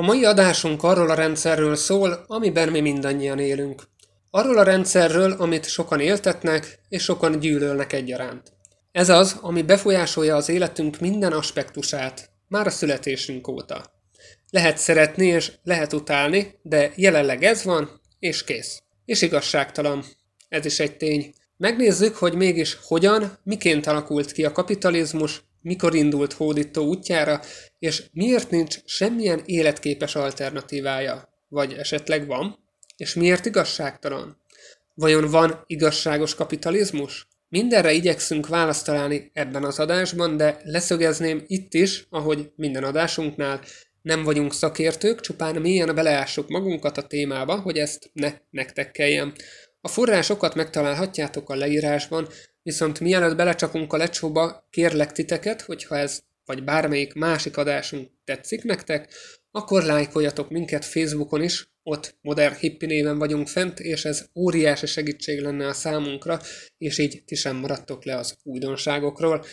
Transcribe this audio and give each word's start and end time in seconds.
A 0.00 0.02
mai 0.02 0.24
adásunk 0.24 0.82
arról 0.82 1.10
a 1.10 1.14
rendszerről 1.14 1.76
szól, 1.76 2.24
amiben 2.26 2.68
mi 2.68 2.80
mindannyian 2.80 3.38
élünk. 3.38 3.82
Arról 4.30 4.58
a 4.58 4.62
rendszerről, 4.62 5.32
amit 5.32 5.68
sokan 5.68 6.00
éltetnek, 6.00 6.80
és 6.88 7.02
sokan 7.02 7.38
gyűlölnek 7.38 7.92
egyaránt. 7.92 8.52
Ez 8.92 9.08
az, 9.08 9.36
ami 9.40 9.62
befolyásolja 9.62 10.36
az 10.36 10.48
életünk 10.48 11.00
minden 11.00 11.32
aspektusát, 11.32 12.30
már 12.48 12.66
a 12.66 12.70
születésünk 12.70 13.48
óta. 13.48 13.84
Lehet 14.50 14.78
szeretni 14.78 15.26
és 15.26 15.52
lehet 15.62 15.92
utálni, 15.92 16.58
de 16.62 16.92
jelenleg 16.96 17.44
ez 17.44 17.64
van, 17.64 18.00
és 18.18 18.44
kész. 18.44 18.82
És 19.04 19.22
igazságtalan. 19.22 20.04
Ez 20.48 20.64
is 20.64 20.78
egy 20.78 20.96
tény. 20.96 21.32
Megnézzük, 21.56 22.16
hogy 22.16 22.34
mégis 22.34 22.78
hogyan, 22.82 23.38
miként 23.42 23.86
alakult 23.86 24.32
ki 24.32 24.44
a 24.44 24.52
kapitalizmus, 24.52 25.42
mikor 25.62 25.94
indult 25.94 26.32
hódító 26.32 26.86
útjára, 26.86 27.40
és 27.78 28.02
miért 28.12 28.50
nincs 28.50 28.78
semmilyen 28.84 29.42
életképes 29.44 30.14
alternatívája. 30.14 31.28
Vagy 31.48 31.72
esetleg 31.72 32.26
van? 32.26 32.58
És 32.96 33.14
miért 33.14 33.46
igazságtalan? 33.46 34.38
Vajon 34.94 35.30
van 35.30 35.64
igazságos 35.66 36.34
kapitalizmus? 36.34 37.28
Mindenre 37.48 37.92
igyekszünk 37.92 38.48
választ 38.48 38.84
találni 38.84 39.30
ebben 39.32 39.64
az 39.64 39.78
adásban, 39.78 40.36
de 40.36 40.60
leszögezném 40.64 41.44
itt 41.46 41.74
is, 41.74 42.06
ahogy 42.10 42.52
minden 42.56 42.84
adásunknál, 42.84 43.60
nem 44.02 44.22
vagyunk 44.22 44.52
szakértők, 44.52 45.20
csupán 45.20 45.60
mélyen 45.60 45.94
beleássuk 45.94 46.48
magunkat 46.48 46.98
a 46.98 47.06
témába, 47.06 47.60
hogy 47.60 47.78
ezt 47.78 48.10
ne 48.12 48.32
nektek 48.50 48.90
kelljen. 48.90 49.32
A 49.80 49.88
forrásokat 49.88 50.54
megtalálhatjátok 50.54 51.50
a 51.50 51.54
leírásban, 51.54 52.28
viszont 52.70 53.00
mielőtt 53.00 53.36
belecsapunk 53.36 53.92
a 53.92 53.96
lecsóba, 53.96 54.66
kérlek 54.70 55.12
titeket, 55.12 55.60
hogyha 55.60 55.96
ez 55.96 56.20
vagy 56.44 56.64
bármelyik 56.64 57.12
másik 57.12 57.56
adásunk 57.56 58.08
tetszik 58.24 58.64
nektek, 58.64 59.12
akkor 59.50 59.82
lájkoljatok 59.82 60.50
minket 60.50 60.84
Facebookon 60.84 61.42
is, 61.42 61.72
ott 61.82 62.16
Modern 62.20 62.54
Hippi 62.54 62.86
néven 62.86 63.18
vagyunk 63.18 63.48
fent, 63.48 63.80
és 63.80 64.04
ez 64.04 64.26
óriási 64.34 64.86
segítség 64.86 65.40
lenne 65.40 65.66
a 65.66 65.72
számunkra, 65.72 66.40
és 66.78 66.98
így 66.98 67.22
ti 67.24 67.34
sem 67.34 67.56
maradtok 67.56 68.04
le 68.04 68.16
az 68.16 68.36
újdonságokról. 68.42 69.44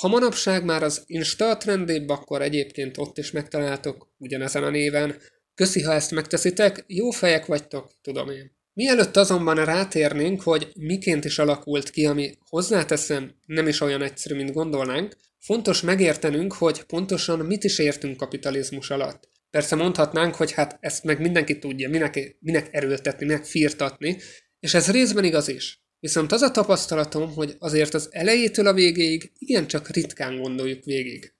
Ha 0.00 0.08
manapság 0.08 0.64
már 0.64 0.82
az 0.82 1.02
Insta 1.06 1.56
trendébb, 1.56 2.08
akkor 2.08 2.42
egyébként 2.42 2.98
ott 2.98 3.18
is 3.18 3.30
megtaláltok 3.30 4.08
ugyanezen 4.18 4.64
a 4.64 4.70
néven. 4.70 5.16
Köszi, 5.54 5.82
ha 5.82 5.92
ezt 5.92 6.10
megteszitek, 6.10 6.84
jó 6.86 7.10
fejek 7.10 7.46
vagytok, 7.46 7.92
tudom 8.02 8.30
én. 8.30 8.59
Mielőtt 8.72 9.16
azonban 9.16 9.64
rátérnénk, 9.64 10.42
hogy 10.42 10.72
miként 10.74 11.24
is 11.24 11.38
alakult 11.38 11.90
ki, 11.90 12.06
ami 12.06 12.34
hozzáteszem 12.48 13.34
nem 13.46 13.68
is 13.68 13.80
olyan 13.80 14.02
egyszerű, 14.02 14.34
mint 14.34 14.52
gondolnánk, 14.52 15.16
fontos 15.38 15.80
megértenünk, 15.80 16.52
hogy 16.52 16.82
pontosan 16.82 17.38
mit 17.38 17.64
is 17.64 17.78
értünk 17.78 18.16
kapitalizmus 18.16 18.90
alatt. 18.90 19.28
Persze 19.50 19.76
mondhatnánk, 19.76 20.34
hogy 20.34 20.52
hát 20.52 20.76
ezt 20.80 21.04
meg 21.04 21.20
mindenki 21.20 21.58
tudja, 21.58 21.88
minek, 21.88 22.36
minek 22.40 22.68
erőltetni, 22.70 23.26
minek 23.26 23.44
firtatni, 23.44 24.18
és 24.60 24.74
ez 24.74 24.90
részben 24.90 25.24
igaz 25.24 25.48
is. 25.48 25.82
Viszont 26.00 26.32
az 26.32 26.42
a 26.42 26.50
tapasztalatom, 26.50 27.32
hogy 27.34 27.56
azért 27.58 27.94
az 27.94 28.08
elejétől 28.10 28.66
a 28.66 28.72
végéig 28.72 29.32
igencsak 29.38 29.88
ritkán 29.88 30.40
gondoljuk 30.40 30.84
végig. 30.84 31.32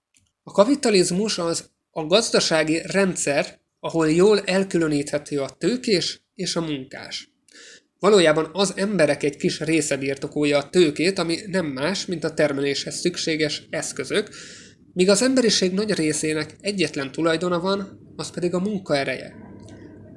A 0.42 0.52
kapitalizmus 0.52 1.38
az 1.38 1.70
a 1.90 2.06
gazdasági 2.06 2.82
rendszer, 2.84 3.58
ahol 3.80 4.10
jól 4.10 4.40
elkülöníthető 4.40 5.40
a 5.40 5.50
tőkés 5.50 6.22
és 6.40 6.56
a 6.56 6.60
munkás. 6.60 7.32
Valójában 7.98 8.50
az 8.52 8.72
emberek 8.76 9.22
egy 9.22 9.36
kis 9.36 9.60
része 9.60 9.96
birtokolja 9.96 10.58
a 10.58 10.68
tőkét, 10.68 11.18
ami 11.18 11.38
nem 11.46 11.66
más, 11.66 12.06
mint 12.06 12.24
a 12.24 12.34
termeléshez 12.34 13.00
szükséges 13.00 13.66
eszközök, 13.70 14.28
míg 14.92 15.08
az 15.08 15.22
emberiség 15.22 15.72
nagy 15.72 15.94
részének 15.94 16.56
egyetlen 16.60 17.12
tulajdona 17.12 17.60
van, 17.60 18.00
az 18.16 18.30
pedig 18.30 18.54
a 18.54 18.60
munkaereje. 18.60 19.34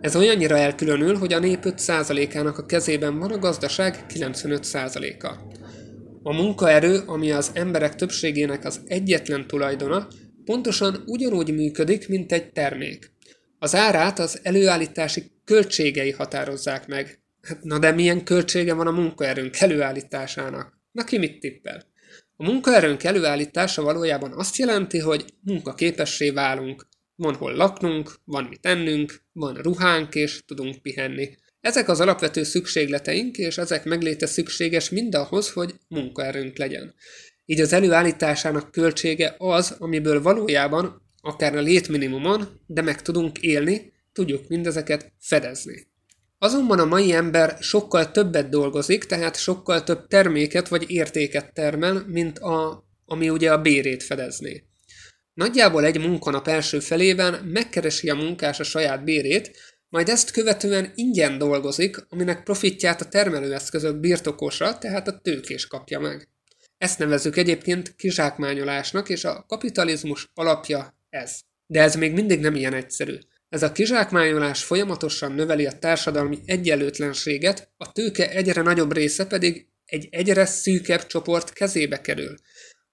Ez 0.01 0.15
olyannyira 0.15 0.57
elkülönül, 0.57 1.15
hogy 1.17 1.33
a 1.33 1.39
nép 1.39 1.59
5%-ának 1.63 2.57
a 2.57 2.65
kezében 2.65 3.19
van 3.19 3.31
a 3.31 3.39
gazdaság 3.39 4.05
95%-a. 4.13 5.27
A 6.23 6.33
munkaerő, 6.33 6.97
ami 7.05 7.31
az 7.31 7.51
emberek 7.53 7.95
többségének 7.95 8.65
az 8.65 8.81
egyetlen 8.85 9.47
tulajdona, 9.47 10.07
pontosan 10.45 11.03
ugyanúgy 11.05 11.53
működik, 11.53 12.07
mint 12.07 12.31
egy 12.31 12.51
termék. 12.51 13.11
Az 13.59 13.75
árát 13.75 14.19
az 14.19 14.39
előállítási 14.43 15.31
költségei 15.45 16.11
határozzák 16.11 16.87
meg. 16.87 17.21
Na 17.61 17.79
de 17.79 17.91
milyen 17.91 18.23
költsége 18.23 18.73
van 18.73 18.87
a 18.87 18.91
munkaerőnk 18.91 19.59
előállításának? 19.59 20.79
Na 20.91 21.03
ki 21.03 21.17
mit 21.17 21.39
tippel? 21.39 21.91
A 22.35 22.43
munkaerőnk 22.43 23.03
előállítása 23.03 23.81
valójában 23.81 24.33
azt 24.33 24.55
jelenti, 24.55 24.99
hogy 24.99 25.25
munkaképessé 25.41 26.29
válunk. 26.29 26.87
Van 27.15 27.35
hol 27.35 27.53
laknunk, 27.53 28.13
van 28.25 28.43
mit 28.43 28.65
ennünk, 28.65 29.21
van 29.31 29.53
ruhánk 29.53 30.15
és 30.15 30.41
tudunk 30.45 30.81
pihenni. 30.81 31.37
Ezek 31.59 31.89
az 31.89 31.99
alapvető 31.99 32.43
szükségleteink, 32.43 33.37
és 33.37 33.57
ezek 33.57 33.83
megléte 33.83 34.25
szükséges 34.25 34.89
mindahhoz, 34.89 35.51
hogy 35.51 35.73
munkaerőnk 35.87 36.57
legyen. 36.57 36.95
Így 37.45 37.61
az 37.61 37.73
előállításának 37.73 38.71
költsége 38.71 39.35
az, 39.37 39.75
amiből 39.79 40.21
valójában, 40.21 41.01
akár 41.21 41.55
a 41.55 41.61
létminimumon, 41.61 42.61
de 42.67 42.81
meg 42.81 43.01
tudunk 43.01 43.39
élni, 43.39 43.92
tudjuk 44.13 44.47
mindezeket 44.47 45.13
fedezni. 45.19 45.91
Azonban 46.37 46.79
a 46.79 46.85
mai 46.85 47.13
ember 47.13 47.57
sokkal 47.59 48.11
többet 48.11 48.49
dolgozik, 48.49 49.03
tehát 49.03 49.35
sokkal 49.35 49.83
több 49.83 50.07
terméket 50.07 50.67
vagy 50.67 50.91
értéket 50.91 51.53
termel, 51.53 52.05
mint 52.07 52.39
a, 52.39 52.85
ami 53.05 53.29
ugye 53.29 53.51
a 53.51 53.61
bérét 53.61 54.03
fedezné. 54.03 54.63
Nagyjából 55.33 55.85
egy 55.85 55.99
munkanap 55.99 56.47
első 56.47 56.79
felében 56.79 57.45
megkeresi 57.45 58.09
a 58.09 58.15
munkás 58.15 58.59
a 58.59 58.63
saját 58.63 59.03
bérét, 59.03 59.51
majd 59.89 60.09
ezt 60.09 60.31
követően 60.31 60.91
ingyen 60.95 61.37
dolgozik, 61.37 62.05
aminek 62.09 62.43
profitját 62.43 63.01
a 63.01 63.09
termelőeszközök 63.09 63.99
birtokosa, 63.99 64.77
tehát 64.77 65.07
a 65.07 65.19
tőkés 65.19 65.67
kapja 65.67 65.99
meg. 65.99 66.29
Ezt 66.77 66.99
nevezzük 66.99 67.37
egyébként 67.37 67.95
kizsákmányolásnak, 67.95 69.09
és 69.09 69.25
a 69.25 69.45
kapitalizmus 69.47 70.29
alapja 70.33 70.97
ez. 71.09 71.39
De 71.65 71.81
ez 71.81 71.95
még 71.95 72.13
mindig 72.13 72.39
nem 72.39 72.55
ilyen 72.55 72.73
egyszerű. 72.73 73.17
Ez 73.53 73.63
a 73.63 73.71
kizsákmányolás 73.71 74.63
folyamatosan 74.63 75.31
növeli 75.31 75.65
a 75.65 75.79
társadalmi 75.79 76.39
egyenlőtlenséget, 76.45 77.71
a 77.77 77.91
tőke 77.91 78.29
egyre 78.29 78.61
nagyobb 78.61 78.93
része 78.93 79.25
pedig 79.25 79.67
egy 79.85 80.07
egyre 80.11 80.45
szűkebb 80.45 81.05
csoport 81.05 81.53
kezébe 81.53 82.01
kerül. 82.01 82.35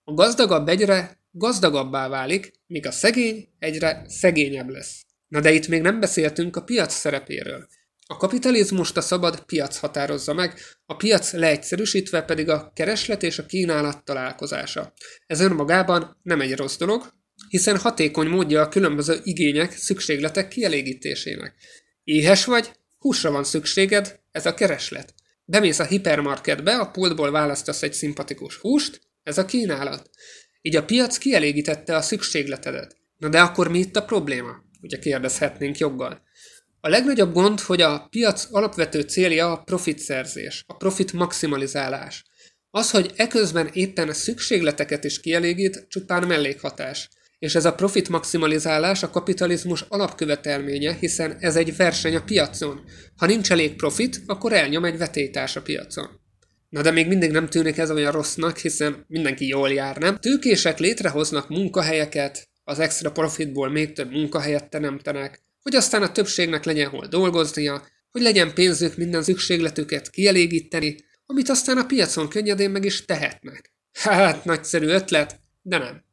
A 0.05 0.13
gazdagabb 0.15 0.69
egyre 0.69 1.19
gazdagabbá 1.31 2.09
válik, 2.09 2.53
míg 2.67 2.87
a 2.87 2.91
szegény 2.91 3.49
egyre 3.59 4.05
szegényebb 4.09 4.69
lesz. 4.69 5.05
Na 5.29 5.41
de 5.41 5.53
itt 5.53 5.69
még 5.69 5.81
nem 5.83 6.01
beszéltünk 6.01 6.57
a 6.57 6.63
piac 6.63 6.95
szerepéről. 6.95 7.67
A 8.07 8.17
kapitalizmust 8.17 8.97
a 8.97 9.01
szabad 9.01 9.45
piac 9.45 9.77
határozza 9.77 10.35
meg, 10.35 10.59
a 10.87 10.97
piac 10.97 11.33
leegyszerűsítve 11.33 12.23
pedig 12.23 12.49
a 12.49 12.73
kereslet 12.75 13.23
és 13.23 13.39
a 13.39 13.47
kínálat 13.47 14.05
találkozása. 14.05 14.93
Ez 15.27 15.41
önmagában 15.41 16.21
nem 16.23 16.41
egy 16.41 16.57
rossz 16.57 16.77
dolog, 16.77 17.19
hiszen 17.49 17.79
hatékony 17.79 18.29
módja 18.29 18.61
a 18.61 18.69
különböző 18.69 19.21
igények, 19.23 19.73
szükségletek 19.73 20.49
kielégítésének. 20.49 21.55
Éhes 22.05 22.45
vagy, 22.45 22.71
húsra 22.99 23.31
van 23.31 23.45
szükséged, 23.45 24.21
ez 24.31 24.47
a 24.47 24.55
kereslet. 24.55 25.15
Bemész 25.45 25.79
a 25.79 25.85
hipermarketbe, 25.85 26.77
a 26.77 26.91
pultból 26.91 27.31
választasz 27.31 27.83
egy 27.83 27.93
szimpatikus 27.93 28.57
húst, 28.57 29.01
ez 29.23 29.39
a 29.39 29.45
kínálat. 29.45 30.11
Így 30.63 30.77
a 30.77 30.85
piac 30.85 31.19
kielégítette 31.19 31.97
a 31.97 32.03
szükségletedet. 32.03 32.97
Na 33.17 33.29
de 33.29 33.41
akkor 33.41 33.71
mi 33.71 33.79
itt 33.79 33.97
a 33.97 34.05
probléma? 34.05 34.65
Ugye 34.83 34.99
kérdezhetnénk 34.99 35.79
joggal. 35.79 36.23
A 36.81 36.89
legnagyobb 36.89 37.33
gond, 37.33 37.61
hogy 37.61 37.81
a 37.81 38.07
piac 38.11 38.49
alapvető 38.51 39.01
célja 39.01 39.53
a 39.53 39.63
profitszerzés, 39.63 40.65
a 40.67 40.77
profit 40.77 41.13
maximalizálás. 41.13 42.25
Az, 42.71 42.91
hogy 42.91 43.13
eközben 43.17 43.71
éppen 43.73 44.09
a 44.09 44.13
szükségleteket 44.13 45.05
is 45.05 45.21
kielégít, 45.21 45.87
csupán 45.89 46.27
mellékhatás. 46.27 47.09
És 47.41 47.55
ez 47.55 47.65
a 47.65 47.75
profit 47.75 48.09
maximalizálás 48.09 49.03
a 49.03 49.11
kapitalizmus 49.11 49.85
alapkövetelménye, 49.89 50.97
hiszen 51.01 51.37
ez 51.39 51.57
egy 51.57 51.77
verseny 51.77 52.17
a 52.17 52.23
piacon. 52.23 52.81
Ha 53.17 53.27
nincs 53.27 53.51
elég 53.51 53.77
profit, 53.77 54.21
akkor 54.27 54.53
elnyom 54.53 54.85
egy 54.85 54.99
vetétárs 54.99 55.57
a 55.57 55.63
piacon. 55.63 56.09
Na 56.69 56.83
de 56.83 56.91
még 56.91 57.07
mindig 57.07 57.31
nem 57.31 57.49
tűnik 57.49 57.79
ez 57.79 57.91
olyan 57.91 58.13
rossznak, 58.13 58.59
hiszen 58.59 59.05
mindenki 59.09 59.47
jól 59.47 59.73
jár, 59.73 59.97
nem? 59.97 60.17
Tőkések 60.17 60.79
létrehoznak 60.79 61.49
munkahelyeket, 61.49 62.49
az 62.65 62.79
extra 62.79 63.13
profitból 63.13 63.71
még 63.71 63.93
több 63.93 64.11
munkahelyet 64.11 64.71
teremtenek, 64.71 65.43
hogy 65.63 65.75
aztán 65.75 66.03
a 66.03 66.13
többségnek 66.13 66.65
legyen 66.65 66.89
hol 66.89 67.07
dolgoznia, 67.07 67.87
hogy 68.11 68.23
legyen 68.23 68.55
pénzük 68.55 68.97
minden 68.97 69.23
szükségletüket 69.23 70.11
kielégíteni, 70.11 70.97
amit 71.27 71.49
aztán 71.49 71.79
a 71.79 71.87
piacon 71.87 72.29
könnyedén 72.29 72.71
meg 72.71 72.85
is 72.85 73.05
tehetnek. 73.05 73.75
Hát, 73.93 74.45
nagyszerű 74.45 74.87
ötlet, 74.87 75.41
de 75.63 75.79
nem. 75.79 76.09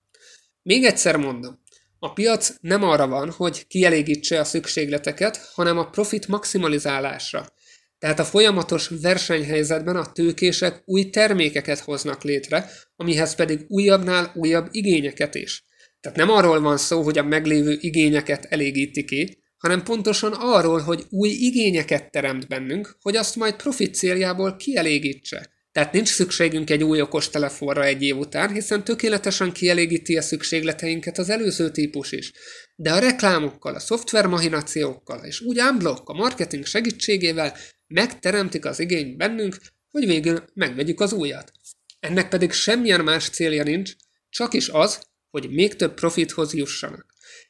Még 0.68 0.84
egyszer 0.84 1.18
mondom, 1.18 1.60
a 2.00 2.14
piac 2.14 2.54
nem 2.62 2.84
arra 2.84 3.08
van, 3.08 3.32
hogy 3.32 3.68
kielégítse 3.68 4.40
a 4.40 4.44
szükségleteket, 4.44 5.50
hanem 5.54 5.78
a 5.78 5.90
profit 5.90 6.28
maximalizálásra. 6.28 7.54
Tehát 8.00 8.20
a 8.20 8.24
folyamatos 8.24 8.88
versenyhelyzetben 9.02 9.96
a 9.96 10.12
tőkések 10.12 10.82
új 10.86 11.10
termékeket 11.10 11.80
hoznak 11.80 12.24
létre, 12.24 12.70
amihez 12.96 13.36
pedig 13.36 13.66
újabbnál 13.68 14.32
újabb 14.36 14.68
igényeket 14.72 15.36
is. 15.36 15.66
Tehát 16.00 16.18
nem 16.18 16.30
arról 16.30 16.60
van 16.60 16.78
szó, 16.78 17.02
hogy 17.02 17.18
a 17.18 17.24
meglévő 17.24 17.78
igényeket 17.80 18.46
elégíti 18.46 19.06
ki, 19.06 19.44
hanem 19.58 19.84
pontosan 19.84 20.34
arról, 20.34 20.80
hogy 20.80 21.06
új 21.10 21.30
igényeket 21.30 22.12
teremt 22.12 22.48
bennünk, 22.48 22.98
hogy 23.02 23.16
azt 23.16 23.36
majd 23.36 23.56
profit 23.56 23.96
céljából 23.96 24.56
kielégítse. 24.56 25.50
Tehát 25.72 25.94
nincs 25.94 26.10
szükségünk 26.10 26.70
egy 26.70 26.84
új 26.84 27.02
okos 27.02 27.30
telefonra 27.30 27.84
egy 27.84 28.04
év 28.04 28.18
után, 28.18 28.54
hiszen 28.54 28.84
tökéletesen 28.84 29.52
kielégíti 29.52 30.18
a 30.18 30.22
szükségleteinket 30.22 31.18
az 31.18 31.30
előző 31.30 31.72
típus 31.72 32.12
is. 32.12 32.32
De 32.76 32.94
a 32.94 33.00
reklámokkal, 33.00 33.76
a 33.76 33.80
szoftvermahinációkkal 33.80 35.26
és 35.26 35.42
úgy 35.42 35.62
unblock 35.62 36.10
a 36.10 36.14
marketing 36.14 36.66
segítségével 36.66 37.58
megteremtik 37.88 38.66
az 38.66 38.80
igényt 38.80 39.18
bennünk, 39.18 39.58
hogy 39.90 40.06
végül 40.06 40.44
megvegyük 40.54 41.00
az 41.00 41.14
újat. 41.14 41.52
Ennek 42.00 42.30
pedig 42.30 42.52
semmilyen 42.52 43.04
más 43.04 43.30
célja 43.30 43.64
nincs, 43.64 43.92
csak 44.30 44.54
is 44.54 44.68
az, 44.68 45.00
hogy 45.30 45.50
még 45.50 45.76
több 45.76 45.94
profithoz 45.94 46.54
jussanak. 46.54 47.06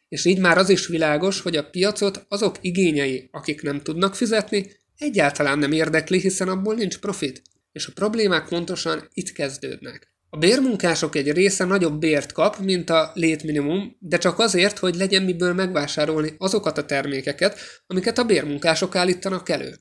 És 0.08 0.26
így 0.26 0.40
már 0.40 0.58
az 0.58 0.70
is 0.70 0.88
világos, 0.88 1.42
hogy 1.42 1.56
a 1.56 1.70
piacot 1.70 2.26
azok 2.28 2.56
igényei, 2.62 3.30
akik 3.32 3.62
nem 3.62 3.82
tudnak 3.82 4.16
fizetni, 4.16 4.72
egyáltalán 4.98 5.60
nem 5.60 5.72
érdekli, 5.72 6.20
hiszen 6.20 6.48
abból 6.48 6.76
nincs 6.76 6.98
profit. 6.98 7.42
És 7.78 7.88
a 7.88 7.92
problémák 7.96 8.48
pontosan 8.48 9.10
itt 9.14 9.32
kezdődnek. 9.32 10.12
A 10.30 10.38
bérmunkások 10.38 11.16
egy 11.16 11.32
része 11.32 11.66
nagyobb 11.66 12.00
bért 12.00 12.32
kap, 12.32 12.58
mint 12.58 12.90
a 12.90 13.12
létminimum, 13.14 13.98
de 14.00 14.18
csak 14.18 14.40
azért, 14.40 14.78
hogy 14.78 14.96
legyen 14.96 15.24
miből 15.24 15.54
megvásárolni 15.54 16.34
azokat 16.38 16.78
a 16.78 16.86
termékeket, 16.86 17.60
amiket 17.88 18.18
a 18.18 18.24
bérmunkások 18.24 18.96
állítanak 18.96 19.50
elő. 19.50 19.76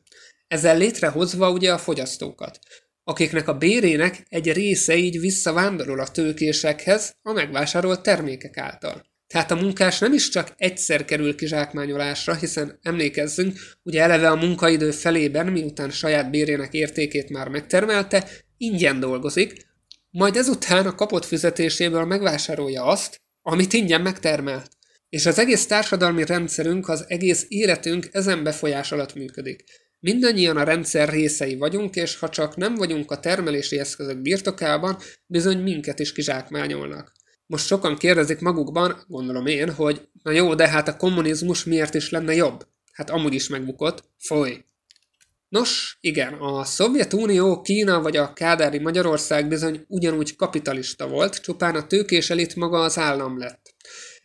Ezzel 0.49 0.77
létrehozva 0.77 1.51
ugye 1.51 1.73
a 1.73 1.79
fogyasztókat, 1.79 2.59
akiknek 3.05 3.49
a 3.49 3.59
bérének 3.59 4.27
egy 4.29 4.53
része 4.53 4.97
így 4.97 5.21
visszavándorol 5.21 6.01
a 6.01 6.11
tőkésekhez 6.11 7.15
a 7.23 7.33
megvásárolt 7.33 8.03
termékek 8.03 8.57
által. 8.57 9.07
Tehát 9.27 9.51
a 9.51 9.55
munkás 9.55 9.99
nem 9.99 10.13
is 10.13 10.29
csak 10.29 10.53
egyszer 10.57 11.05
kerül 11.05 11.35
kizsákmányolásra, 11.35 12.35
hiszen 12.35 12.79
emlékezzünk, 12.83 13.59
ugye 13.83 14.03
eleve 14.03 14.31
a 14.31 14.37
munkaidő 14.37 14.91
felében, 14.91 15.47
miután 15.47 15.91
saját 15.91 16.31
bérének 16.31 16.73
értékét 16.73 17.31
már 17.31 17.49
megtermelte, 17.49 18.29
ingyen 18.57 19.01
dolgozik, 19.01 19.67
majd 20.11 20.37
ezután 20.37 20.87
a 20.87 20.95
kapott 20.95 21.25
fizetéséből 21.25 22.05
megvásárolja 22.05 22.85
azt, 22.85 23.21
amit 23.43 23.73
ingyen 23.73 24.01
megtermelt. 24.01 24.69
És 25.09 25.27
az 25.27 25.39
egész 25.39 25.67
társadalmi 25.67 26.25
rendszerünk, 26.25 26.89
az 26.89 27.05
egész 27.09 27.45
életünk 27.49 28.09
ezen 28.13 28.43
befolyás 28.43 28.93
alatt 28.93 29.15
működik. 29.15 29.65
Mindannyian 30.01 30.57
a 30.57 30.65
rendszer 30.65 31.09
részei 31.09 31.57
vagyunk, 31.57 31.95
és 31.95 32.19
ha 32.19 32.29
csak 32.29 32.57
nem 32.57 32.75
vagyunk 32.75 33.11
a 33.11 33.21
termelési 33.21 33.79
eszközök 33.79 34.23
birtokában, 34.23 34.99
bizony 35.27 35.59
minket 35.59 35.99
is 35.99 36.13
kizsákmányolnak. 36.13 37.13
Most 37.47 37.67
sokan 37.67 37.97
kérdezik 37.97 38.41
magukban, 38.41 39.05
gondolom 39.09 39.47
én, 39.47 39.73
hogy 39.73 40.09
na 40.23 40.31
jó, 40.31 40.55
de 40.55 40.69
hát 40.69 40.89
a 40.89 40.97
kommunizmus 40.97 41.65
miért 41.65 41.95
is 41.95 42.11
lenne 42.11 42.35
jobb? 42.35 42.67
Hát 42.93 43.11
amúgy 43.11 43.35
is 43.35 43.49
megbukott, 43.49 44.05
foly. 44.19 44.65
Nos, 45.49 45.97
igen, 46.01 46.33
a 46.33 46.65
Szovjetunió, 46.65 47.61
Kína 47.61 48.01
vagy 48.01 48.17
a 48.17 48.33
Kádári 48.33 48.79
Magyarország 48.79 49.49
bizony 49.49 49.85
ugyanúgy 49.89 50.37
kapitalista 50.37 51.09
volt, 51.09 51.41
csupán 51.41 51.75
a 51.75 51.87
tőkés 51.87 52.31
elit 52.31 52.57
maga 52.57 52.81
az 52.81 52.99
állam 52.99 53.39
lett. 53.39 53.75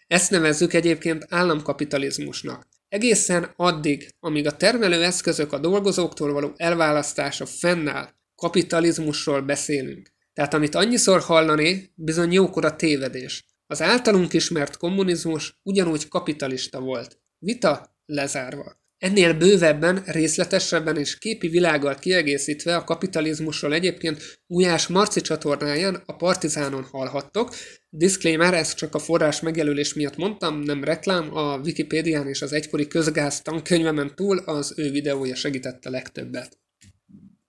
Ezt 0.07 0.31
nevezzük 0.31 0.73
egyébként 0.73 1.25
államkapitalizmusnak. 1.29 2.67
Egészen 2.89 3.53
addig, 3.55 4.15
amíg 4.19 4.47
a 4.47 4.57
termelő 4.57 5.03
eszközök 5.03 5.53
a 5.53 5.59
dolgozóktól 5.59 6.33
való 6.33 6.53
elválasztása 6.55 7.45
fennáll, 7.45 8.09
kapitalizmusról 8.35 9.41
beszélünk. 9.41 10.11
Tehát 10.33 10.53
amit 10.53 10.75
annyiszor 10.75 11.19
hallani, 11.19 11.91
bizony 11.95 12.31
jókora 12.31 12.75
tévedés. 12.75 13.45
Az 13.67 13.81
általunk 13.81 14.33
ismert 14.33 14.77
kommunizmus 14.77 15.59
ugyanúgy 15.63 16.07
kapitalista 16.07 16.79
volt. 16.79 17.19
Vita 17.37 17.95
lezárva. 18.05 18.79
Ennél 18.97 19.33
bővebben, 19.33 20.03
részletesebben 20.05 20.97
és 20.97 21.17
képi 21.17 21.47
világgal 21.47 21.95
kiegészítve 21.95 22.75
a 22.75 22.83
kapitalizmusról 22.83 23.73
egyébként 23.73 24.41
Gulyás 24.47 24.87
Marci 24.87 25.21
csatornáján, 25.21 26.03
a 26.05 26.15
Partizánon 26.15 26.83
hallhattok. 26.83 27.55
Disclaimer, 27.89 28.53
ezt 28.53 28.77
csak 28.77 28.95
a 28.95 28.99
forrás 28.99 29.39
megjelölés 29.39 29.93
miatt 29.93 30.15
mondtam, 30.15 30.59
nem 30.59 30.83
reklám, 30.83 31.35
a 31.35 31.57
Wikipédián 31.57 32.27
és 32.27 32.41
az 32.41 32.53
egykori 32.53 32.87
közgáz 32.87 33.41
tankönyvemen 33.41 34.15
túl 34.15 34.37
az 34.37 34.73
ő 34.77 34.91
videója 34.91 35.35
segítette 35.35 35.89
legtöbbet. 35.89 36.59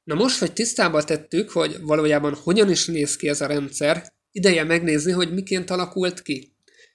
Na 0.04 0.14
most, 0.14 0.38
hogy 0.38 0.52
tisztába 0.52 1.04
tettük, 1.04 1.50
hogy 1.50 1.80
valójában 1.80 2.34
hogyan 2.34 2.70
is 2.70 2.86
néz 2.86 3.16
ki 3.16 3.28
ez 3.28 3.40
a 3.40 3.46
rendszer, 3.46 4.12
ideje 4.30 4.64
megnézni, 4.64 5.12
hogy 5.12 5.32
miként 5.32 5.70
alakult 5.70 6.22
ki 6.22 6.52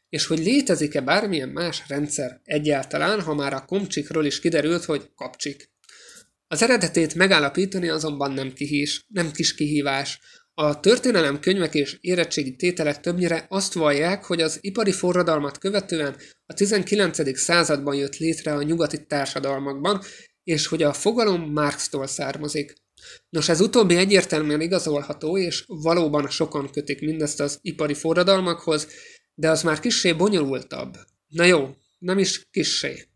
és 0.09 0.25
hogy 0.25 0.39
létezik-e 0.39 1.01
bármilyen 1.01 1.49
más 1.49 1.83
rendszer 1.87 2.41
egyáltalán, 2.43 3.21
ha 3.21 3.33
már 3.33 3.53
a 3.53 3.65
komcsikról 3.65 4.25
is 4.25 4.39
kiderült, 4.39 4.85
hogy 4.85 5.09
kapcsik. 5.15 5.71
Az 6.47 6.61
eredetét 6.61 7.15
megállapítani 7.15 7.89
azonban 7.89 8.31
nem 8.31 8.53
kihís, 8.53 9.05
nem 9.07 9.31
kis 9.31 9.55
kihívás. 9.55 10.19
A 10.53 10.79
történelem 10.79 11.39
könyvek 11.39 11.73
és 11.73 11.97
érettségi 12.01 12.55
tételek 12.55 12.99
többnyire 12.99 13.45
azt 13.49 13.73
vallják, 13.73 14.23
hogy 14.23 14.41
az 14.41 14.57
ipari 14.61 14.91
forradalmat 14.91 15.57
követően 15.57 16.15
a 16.45 16.53
19. 16.53 17.37
században 17.37 17.95
jött 17.95 18.17
létre 18.17 18.53
a 18.53 18.63
nyugati 18.63 19.05
társadalmakban, 19.05 20.01
és 20.43 20.67
hogy 20.67 20.83
a 20.83 20.93
fogalom 20.93 21.51
Marx-tól 21.51 22.07
származik. 22.07 22.73
Nos, 23.29 23.49
ez 23.49 23.61
utóbbi 23.61 23.95
egyértelműen 23.95 24.61
igazolható, 24.61 25.37
és 25.37 25.63
valóban 25.67 26.29
sokan 26.29 26.69
kötik 26.71 27.01
mindezt 27.01 27.39
az 27.39 27.59
ipari 27.61 27.93
forradalmakhoz, 27.93 28.87
de 29.33 29.49
az 29.49 29.63
már 29.63 29.79
kissé 29.79 30.13
bonyolultabb. 30.13 30.97
Na 31.27 31.43
jó, 31.43 31.75
nem 31.99 32.17
is 32.17 32.47
kissé. 32.51 33.07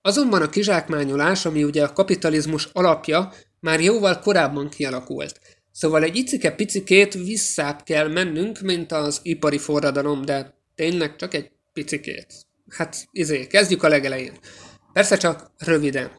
Azonban 0.00 0.42
a 0.42 0.48
kizsákmányolás, 0.48 1.44
ami 1.44 1.64
ugye 1.64 1.82
a 1.82 1.92
kapitalizmus 1.92 2.68
alapja, 2.72 3.32
már 3.60 3.80
jóval 3.80 4.18
korábban 4.18 4.68
kialakult. 4.68 5.40
Szóval 5.72 6.02
egy 6.02 6.16
icike-picikét 6.16 7.14
visszább 7.14 7.82
kell 7.82 8.08
mennünk, 8.08 8.60
mint 8.60 8.92
az 8.92 9.20
ipari 9.22 9.58
forradalom, 9.58 10.24
de 10.24 10.54
tényleg 10.74 11.16
csak 11.16 11.34
egy 11.34 11.50
picikét. 11.72 12.26
Hát, 12.68 13.08
izé, 13.10 13.46
kezdjük 13.46 13.82
a 13.82 13.88
legelején. 13.88 14.38
Persze 14.92 15.16
csak 15.16 15.50
röviden. 15.56 16.10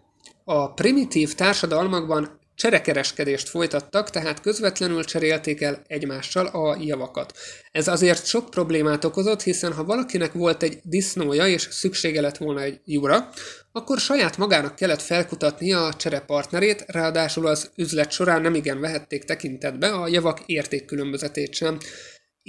A 0.52 0.74
primitív 0.74 1.36
társadalmakban 1.36 2.40
Cserekereskedést 2.56 3.50
folytattak, 3.50 4.10
tehát 4.10 4.42
közvetlenül 4.42 5.04
cserélték 5.04 5.62
el 5.62 5.82
egymással 5.88 6.46
a 6.46 6.78
javakat. 6.82 7.34
Ez 7.72 7.88
azért 7.88 8.26
sok 8.26 8.50
problémát 8.50 9.06
okozott, 9.06 9.42
hiszen 9.42 9.74
ha 9.74 9.84
valakinek 9.84 10.34
volt 10.34 10.64
egy 10.64 10.80
disznója 10.84 11.48
és 11.48 11.68
szüksége 11.72 12.22
lett 12.22 12.38
volna 12.38 12.62
egy 12.62 12.80
jura, 12.86 13.30
akkor 13.72 14.00
saját 14.00 14.38
magának 14.38 14.76
kellett 14.76 15.02
felkutatnia 15.02 15.86
a 15.86 15.94
cserepartnerét, 15.94 16.84
ráadásul 16.88 17.48
az 17.48 17.72
üzlet 17.76 18.12
során 18.12 18.42
nem 18.42 18.56
igen 18.56 18.80
vehették 18.80 19.24
tekintetbe 19.24 19.88
a 19.88 20.08
javak 20.08 20.40
értékkülönbözetét 20.46 21.54
sem. 21.54 21.78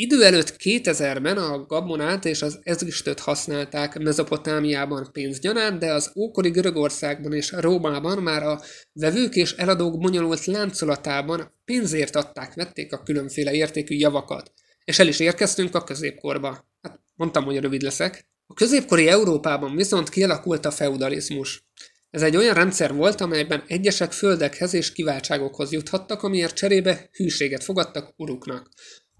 Idő 0.00 0.25
előtt 0.25 0.57
2000-ben 0.59 1.37
a 1.37 1.66
gabonát 1.66 2.25
és 2.25 2.42
az 2.42 2.59
ezüstöt 2.62 3.21
használták 3.21 3.99
Mezopotámiában 3.99 5.09
pénzgyanánt, 5.12 5.78
de 5.78 5.92
az 5.92 6.12
ókori 6.16 6.50
Görögországban 6.50 7.33
és 7.33 7.52
Rómában 7.52 8.23
már 8.23 8.42
a 8.42 8.61
vevők 8.92 9.35
és 9.35 9.52
eladók 9.52 9.99
bonyolult 9.99 10.45
láncolatában 10.45 11.52
pénzért 11.64 12.16
adták, 12.16 12.54
vették 12.54 12.92
a 12.92 13.02
különféle 13.02 13.52
értékű 13.52 13.95
javakat. 13.95 14.52
És 14.85 14.99
el 14.99 15.09
is 15.09 15.19
érkeztünk 15.19 15.75
a 15.75 15.85
középkorba. 15.85 16.69
Hát 16.83 17.00
mondtam, 17.14 17.45
hogy 17.45 17.61
rövid 17.61 17.83
leszek. 17.83 18.28
A 18.47 18.54
középkori 18.54 19.09
Európában 19.09 19.76
viszont 19.76 20.09
kialakult 20.09 20.66
a 20.66 20.71
feudalizmus. 20.71 21.64
Ez 22.11 22.23
egy 22.23 22.37
olyan 22.37 22.54
rendszer 22.54 22.95
volt, 22.95 23.21
amelyben 23.21 23.64
egyesek 23.66 24.12
földekhez 24.12 24.75
és 24.75 24.92
kiváltságokhoz 24.92 25.73
juthattak, 25.73 26.23
amiért 26.23 26.54
cserébe 26.54 27.09
hűséget 27.12 27.64
fogadtak 27.64 28.12
uruknak. 28.16 28.69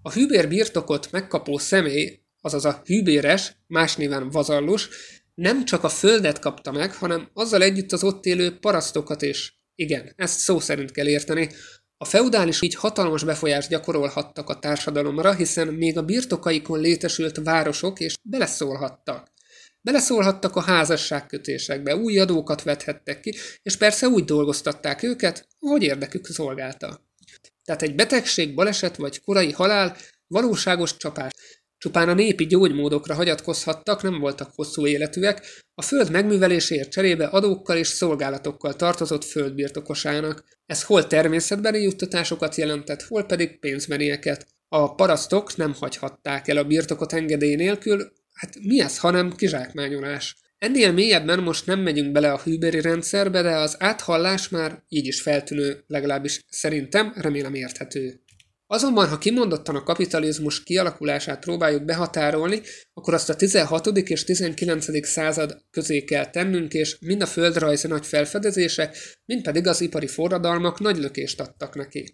A 0.03 0.11
hűbér 0.11 0.47
birtokot 0.47 1.11
megkapó 1.11 1.57
személy, 1.57 2.19
azaz 2.41 2.65
a 2.65 2.81
hűbéres, 2.85 3.55
más 3.67 3.95
néven 3.95 4.29
vazallus, 4.29 4.89
nem 5.35 5.65
csak 5.65 5.83
a 5.83 5.89
földet 5.89 6.39
kapta 6.39 6.71
meg, 6.71 6.95
hanem 6.95 7.29
azzal 7.33 7.61
együtt 7.61 7.91
az 7.91 8.03
ott 8.03 8.25
élő 8.25 8.57
parasztokat 8.59 9.21
is. 9.21 9.59
Igen, 9.75 10.13
ezt 10.15 10.39
szó 10.39 10.59
szerint 10.59 10.91
kell 10.91 11.07
érteni. 11.07 11.49
A 11.97 12.05
feudális 12.05 12.61
így 12.61 12.75
hatalmas 12.75 13.23
befolyást 13.23 13.69
gyakorolhattak 13.69 14.49
a 14.49 14.59
társadalomra, 14.59 15.33
hiszen 15.33 15.67
még 15.67 15.97
a 15.97 16.03
birtokaikon 16.03 16.79
létesült 16.79 17.39
városok 17.43 17.99
és 17.99 18.15
beleszólhattak. 18.23 19.31
Beleszólhattak 19.81 20.55
a 20.55 20.61
házasságkötésekbe, 20.61 21.95
új 21.95 22.19
adókat 22.19 22.63
vethettek 22.63 23.19
ki, 23.19 23.35
és 23.63 23.75
persze 23.75 24.07
úgy 24.07 24.23
dolgoztatták 24.23 25.03
őket, 25.03 25.47
ahogy 25.59 25.83
érdekük 25.83 26.25
szolgálta. 26.25 27.10
Tehát 27.63 27.81
egy 27.81 27.95
betegség, 27.95 28.55
baleset 28.55 28.95
vagy 28.95 29.21
korai 29.21 29.51
halál 29.51 29.97
valóságos 30.27 30.97
csapás. 30.97 31.31
Csupán 31.77 32.09
a 32.09 32.13
népi 32.13 32.45
gyógymódokra 32.45 33.13
hagyatkozhattak, 33.13 34.01
nem 34.01 34.19
voltak 34.19 34.51
hosszú 34.55 34.87
életűek, 34.87 35.63
a 35.73 35.81
föld 35.81 36.11
megműveléséért 36.11 36.91
cserébe 36.91 37.25
adókkal 37.25 37.77
és 37.77 37.87
szolgálatokkal 37.87 38.75
tartozott 38.75 39.23
földbirtokosának. 39.23 40.43
Ez 40.65 40.83
hol 40.83 41.07
természetbeni 41.07 41.81
juttatásokat 41.81 42.55
jelentett, 42.55 43.01
hol 43.01 43.23
pedig 43.23 43.59
pénzbenieket. 43.59 44.47
A 44.67 44.95
parasztok 44.95 45.55
nem 45.55 45.73
hagyhatták 45.73 46.47
el 46.47 46.57
a 46.57 46.63
birtokot 46.63 47.13
engedély 47.13 47.55
nélkül, 47.55 48.11
hát 48.33 48.55
mi 48.59 48.81
ez, 48.81 48.97
hanem 48.97 49.35
kizsákmányolás. 49.35 50.35
Ennél 50.65 50.91
mélyebben 50.91 51.39
most 51.39 51.65
nem 51.65 51.79
megyünk 51.79 52.11
bele 52.11 52.31
a 52.31 52.41
hűberi 52.43 52.81
rendszerbe, 52.81 53.41
de 53.41 53.55
az 53.55 53.75
áthallás 53.79 54.49
már 54.49 54.83
így 54.89 55.07
is 55.07 55.21
feltűnő, 55.21 55.83
legalábbis 55.87 56.41
szerintem, 56.49 57.13
remélem 57.15 57.53
érthető. 57.53 58.21
Azonban, 58.67 59.07
ha 59.07 59.17
kimondottan 59.17 59.75
a 59.75 59.83
kapitalizmus 59.83 60.63
kialakulását 60.63 61.39
próbáljuk 61.39 61.85
behatárolni, 61.85 62.61
akkor 62.93 63.13
azt 63.13 63.29
a 63.29 63.35
16. 63.35 63.87
és 63.87 64.23
19. 64.23 65.07
század 65.07 65.57
közé 65.71 66.03
kell 66.03 66.29
tennünk, 66.29 66.73
és 66.73 66.97
mind 66.99 67.21
a 67.21 67.25
földrajzi 67.25 67.87
nagy 67.87 68.05
felfedezések, 68.05 68.97
mind 69.25 69.43
pedig 69.43 69.67
az 69.67 69.81
ipari 69.81 70.07
forradalmak 70.07 70.79
nagy 70.79 70.97
lökést 70.97 71.39
adtak 71.39 71.75
neki. 71.75 72.13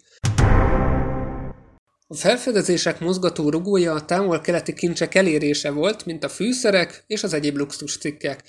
A 2.10 2.14
felfedezések 2.14 3.00
mozgató 3.00 3.50
rugója 3.50 3.92
a 3.92 4.04
távol-keleti 4.04 4.72
kincsek 4.72 5.14
elérése 5.14 5.70
volt, 5.70 6.06
mint 6.06 6.24
a 6.24 6.28
fűszerek 6.28 7.04
és 7.06 7.22
az 7.22 7.32
egyéb 7.32 7.56
luxus 7.56 7.98
cikkek. 7.98 8.42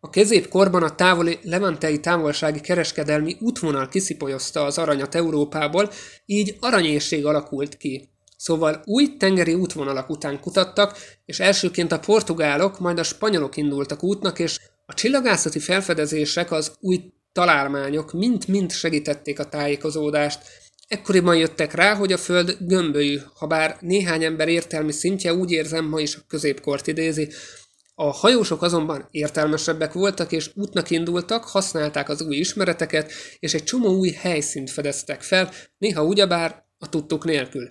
A 0.00 0.10
középkorban 0.10 0.82
a 0.82 0.94
távoli 0.94 1.38
levantei 1.42 2.00
távolsági 2.00 2.60
kereskedelmi 2.60 3.36
útvonal 3.40 3.88
kiszipolyozta 3.88 4.64
az 4.64 4.78
aranyat 4.78 5.14
Európából, 5.14 5.90
így 6.26 6.56
aranyérség 6.60 7.26
alakult 7.26 7.76
ki. 7.76 8.08
Szóval 8.36 8.82
új 8.84 9.16
tengeri 9.16 9.54
útvonalak 9.54 10.10
után 10.10 10.40
kutattak, 10.40 10.98
és 11.24 11.40
elsőként 11.40 11.92
a 11.92 11.98
portugálok, 11.98 12.78
majd 12.78 12.98
a 12.98 13.02
spanyolok 13.02 13.56
indultak 13.56 14.02
útnak, 14.02 14.38
és 14.38 14.60
a 14.86 14.94
csillagászati 14.94 15.58
felfedezések, 15.58 16.50
az 16.50 16.72
új 16.80 17.12
találmányok 17.32 18.12
mind-mind 18.12 18.72
segítették 18.72 19.38
a 19.38 19.48
tájékozódást. 19.48 20.42
Ekkoriban 20.88 21.36
jöttek 21.36 21.74
rá, 21.74 21.94
hogy 21.94 22.12
a 22.12 22.16
Föld 22.16 22.56
gömbölyű, 22.60 23.18
ha 23.34 23.46
bár 23.46 23.76
néhány 23.80 24.24
ember 24.24 24.48
értelmi 24.48 24.92
szintje 24.92 25.34
úgy 25.34 25.50
érzem 25.50 25.84
ma 25.84 26.00
is 26.00 26.16
a 26.16 26.24
középkort 26.28 26.86
idézi, 26.86 27.28
a 27.94 28.10
hajósok 28.10 28.62
azonban 28.62 29.08
értelmesebbek 29.10 29.92
voltak, 29.92 30.32
és 30.32 30.50
útnak 30.54 30.90
indultak, 30.90 31.44
használták 31.44 32.08
az 32.08 32.22
új 32.22 32.36
ismereteket, 32.36 33.12
és 33.38 33.54
egy 33.54 33.64
csomó 33.64 33.88
új 33.88 34.10
helyszínt 34.10 34.70
fedeztek 34.70 35.22
fel, 35.22 35.50
néha 35.78 36.04
ugyebár 36.04 36.64
a 36.78 36.88
tudtuk 36.88 37.24
nélkül. 37.24 37.66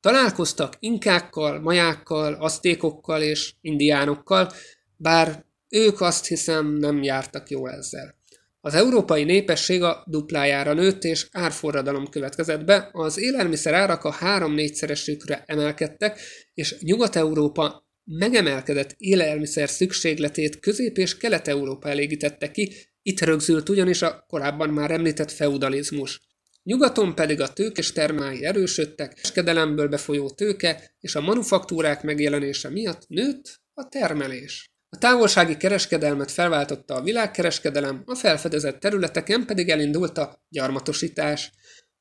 Találkoztak 0.00 0.76
inkákkal, 0.78 1.60
majákkal, 1.60 2.34
asztékokkal 2.34 3.22
és 3.22 3.54
indiánokkal, 3.60 4.52
bár 4.96 5.44
ők 5.68 6.00
azt 6.00 6.26
hiszem 6.26 6.66
nem 6.66 7.02
jártak 7.02 7.50
jól 7.50 7.70
ezzel. 7.70 8.20
Az 8.64 8.74
európai 8.74 9.24
népesség 9.24 9.82
a 9.82 10.04
duplájára 10.06 10.72
nőtt, 10.72 11.04
és 11.04 11.26
árforradalom 11.30 12.08
következett 12.08 12.64
be, 12.64 12.88
az 12.92 13.18
élelmiszer 13.18 13.74
árak 13.74 14.04
a 14.04 14.10
három-négyszeresükre 14.10 15.42
emelkedtek, 15.46 16.20
és 16.54 16.76
Nyugat-Európa 16.80 17.86
megemelkedett 18.04 18.94
élelmiszer 18.96 19.68
szükségletét 19.68 20.60
Közép- 20.60 20.98
és 20.98 21.16
Kelet-Európa 21.16 21.88
elégítette 21.88 22.50
ki, 22.50 22.74
itt 23.02 23.20
rögzült 23.20 23.68
ugyanis 23.68 24.02
a 24.02 24.24
korábban 24.28 24.68
már 24.68 24.90
említett 24.90 25.30
feudalizmus. 25.30 26.20
Nyugaton 26.62 27.14
pedig 27.14 27.40
a 27.40 27.52
tőkes 27.52 27.92
termái 27.92 28.44
erősödtek, 28.44 29.14
kereskedelemből 29.14 29.88
befolyó 29.88 30.30
tőke 30.30 30.94
és 31.00 31.14
a 31.14 31.20
manufaktúrák 31.20 32.02
megjelenése 32.02 32.68
miatt 32.68 33.08
nőtt 33.08 33.60
a 33.74 33.88
termelés. 33.88 34.71
A 34.96 34.98
távolsági 34.98 35.56
kereskedelmet 35.56 36.30
felváltotta 36.30 36.94
a 36.94 37.02
világkereskedelem, 37.02 38.02
a 38.06 38.14
felfedezett 38.14 38.80
területeken 38.80 39.46
pedig 39.46 39.68
elindult 39.68 40.18
a 40.18 40.44
gyarmatosítás. 40.48 41.52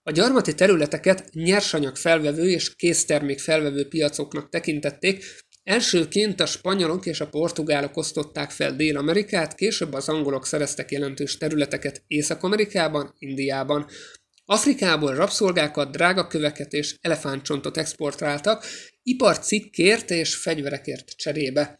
A 0.03 0.11
gyarmati 0.11 0.55
területeket 0.55 1.29
nyersanyag 1.33 1.95
felvevő 1.95 2.49
és 2.49 2.75
késztermék 2.75 3.39
felvevő 3.39 3.87
piacoknak 3.87 4.49
tekintették, 4.49 5.23
Elsőként 5.63 6.39
a 6.39 6.45
spanyolok 6.45 7.05
és 7.05 7.21
a 7.21 7.29
portugálok 7.29 7.97
osztották 7.97 8.51
fel 8.51 8.75
Dél-Amerikát, 8.75 9.55
később 9.55 9.93
az 9.93 10.09
angolok 10.09 10.45
szereztek 10.45 10.91
jelentős 10.91 11.37
területeket 11.37 12.03
Észak-Amerikában, 12.07 13.15
Indiában. 13.17 13.85
Afrikából 14.45 15.15
rabszolgákat, 15.15 15.91
drágaköveket 15.91 16.73
és 16.73 16.95
elefántcsontot 17.01 17.77
exportáltak, 17.77 18.65
iparcikkért 19.03 20.09
és 20.09 20.35
fegyverekért 20.35 21.09
cserébe. 21.15 21.79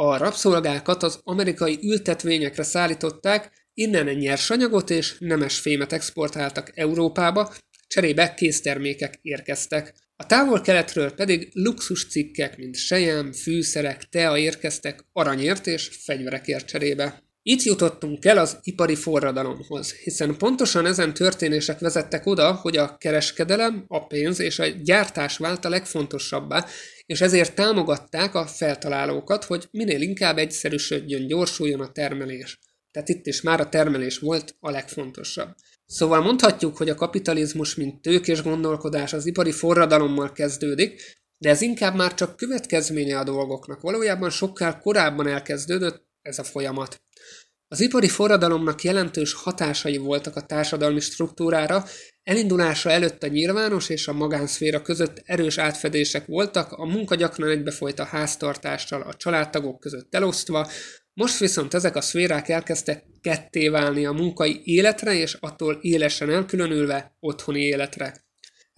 A 0.00 0.16
rabszolgákat 0.16 1.02
az 1.02 1.20
amerikai 1.22 1.78
ültetvényekre 1.82 2.62
szállították, 2.62 3.52
innen 3.74 4.06
nyersanyagot 4.06 4.90
és 4.90 5.16
nemes 5.18 5.58
fémet 5.58 5.92
exportáltak 5.92 6.72
Európába, 6.74 7.54
cserébe 7.86 8.34
késztermékek 8.34 9.18
érkeztek. 9.22 9.94
A 10.16 10.26
távol-keletről 10.26 11.12
pedig 11.12 11.50
luxus 11.52 12.08
cikkek, 12.08 12.56
mint 12.56 12.76
sejem, 12.76 13.32
fűszerek, 13.32 14.08
tea 14.08 14.36
érkeztek 14.36 15.04
aranyért 15.12 15.66
és 15.66 15.90
fegyverekért 16.04 16.66
cserébe. 16.66 17.22
Itt 17.42 17.62
jutottunk 17.62 18.24
el 18.24 18.38
az 18.38 18.58
ipari 18.62 18.94
forradalomhoz, 18.94 19.92
hiszen 19.92 20.36
pontosan 20.36 20.86
ezen 20.86 21.14
történések 21.14 21.78
vezettek 21.78 22.26
oda, 22.26 22.52
hogy 22.52 22.76
a 22.76 22.96
kereskedelem, 22.96 23.84
a 23.86 24.06
pénz 24.06 24.40
és 24.40 24.58
a 24.58 24.66
gyártás 24.66 25.36
vált 25.36 25.64
a 25.64 25.68
legfontosabbá, 25.68 26.66
és 27.08 27.20
ezért 27.20 27.54
támogatták 27.54 28.34
a 28.34 28.46
feltalálókat, 28.46 29.44
hogy 29.44 29.68
minél 29.70 30.00
inkább 30.00 30.38
egyszerűsödjön, 30.38 31.26
gyorsuljon 31.26 31.80
a 31.80 31.92
termelés. 31.92 32.58
Tehát 32.90 33.08
itt 33.08 33.26
is 33.26 33.40
már 33.40 33.60
a 33.60 33.68
termelés 33.68 34.18
volt 34.18 34.56
a 34.60 34.70
legfontosabb. 34.70 35.54
Szóval 35.86 36.20
mondhatjuk, 36.22 36.76
hogy 36.76 36.88
a 36.88 36.94
kapitalizmus, 36.94 37.74
mint 37.74 38.02
tőkés 38.02 38.42
gondolkodás 38.42 39.12
az 39.12 39.26
ipari 39.26 39.52
forradalommal 39.52 40.32
kezdődik, 40.32 41.16
de 41.38 41.50
ez 41.50 41.60
inkább 41.60 41.94
már 41.94 42.14
csak 42.14 42.36
következménye 42.36 43.18
a 43.18 43.24
dolgoknak. 43.24 43.80
Valójában 43.80 44.30
sokkal 44.30 44.78
korábban 44.78 45.26
elkezdődött 45.26 46.06
ez 46.22 46.38
a 46.38 46.44
folyamat. 46.44 47.02
Az 47.68 47.80
ipari 47.80 48.08
forradalomnak 48.08 48.82
jelentős 48.82 49.32
hatásai 49.32 49.96
voltak 49.96 50.36
a 50.36 50.46
társadalmi 50.46 51.00
struktúrára, 51.00 51.84
elindulása 52.28 52.90
előtt 52.90 53.22
a 53.22 53.26
nyilvános 53.26 53.88
és 53.88 54.08
a 54.08 54.12
magánszféra 54.12 54.82
között 54.82 55.22
erős 55.24 55.58
átfedések 55.58 56.26
voltak, 56.26 56.72
a 56.72 56.86
munka 56.86 57.14
gyakran 57.14 57.50
egybefolyt 57.50 57.98
a 57.98 58.04
háztartással, 58.04 59.02
a 59.02 59.14
családtagok 59.14 59.80
között 59.80 60.14
elosztva, 60.14 60.68
most 61.14 61.38
viszont 61.38 61.74
ezek 61.74 61.96
a 61.96 62.00
szférák 62.00 62.48
elkezdtek 62.48 63.04
ketté 63.20 63.68
válni 63.68 64.06
a 64.06 64.12
munkai 64.12 64.60
életre, 64.64 65.14
és 65.14 65.36
attól 65.40 65.78
élesen 65.80 66.30
elkülönülve 66.30 67.16
otthoni 67.20 67.60
életre. 67.60 68.27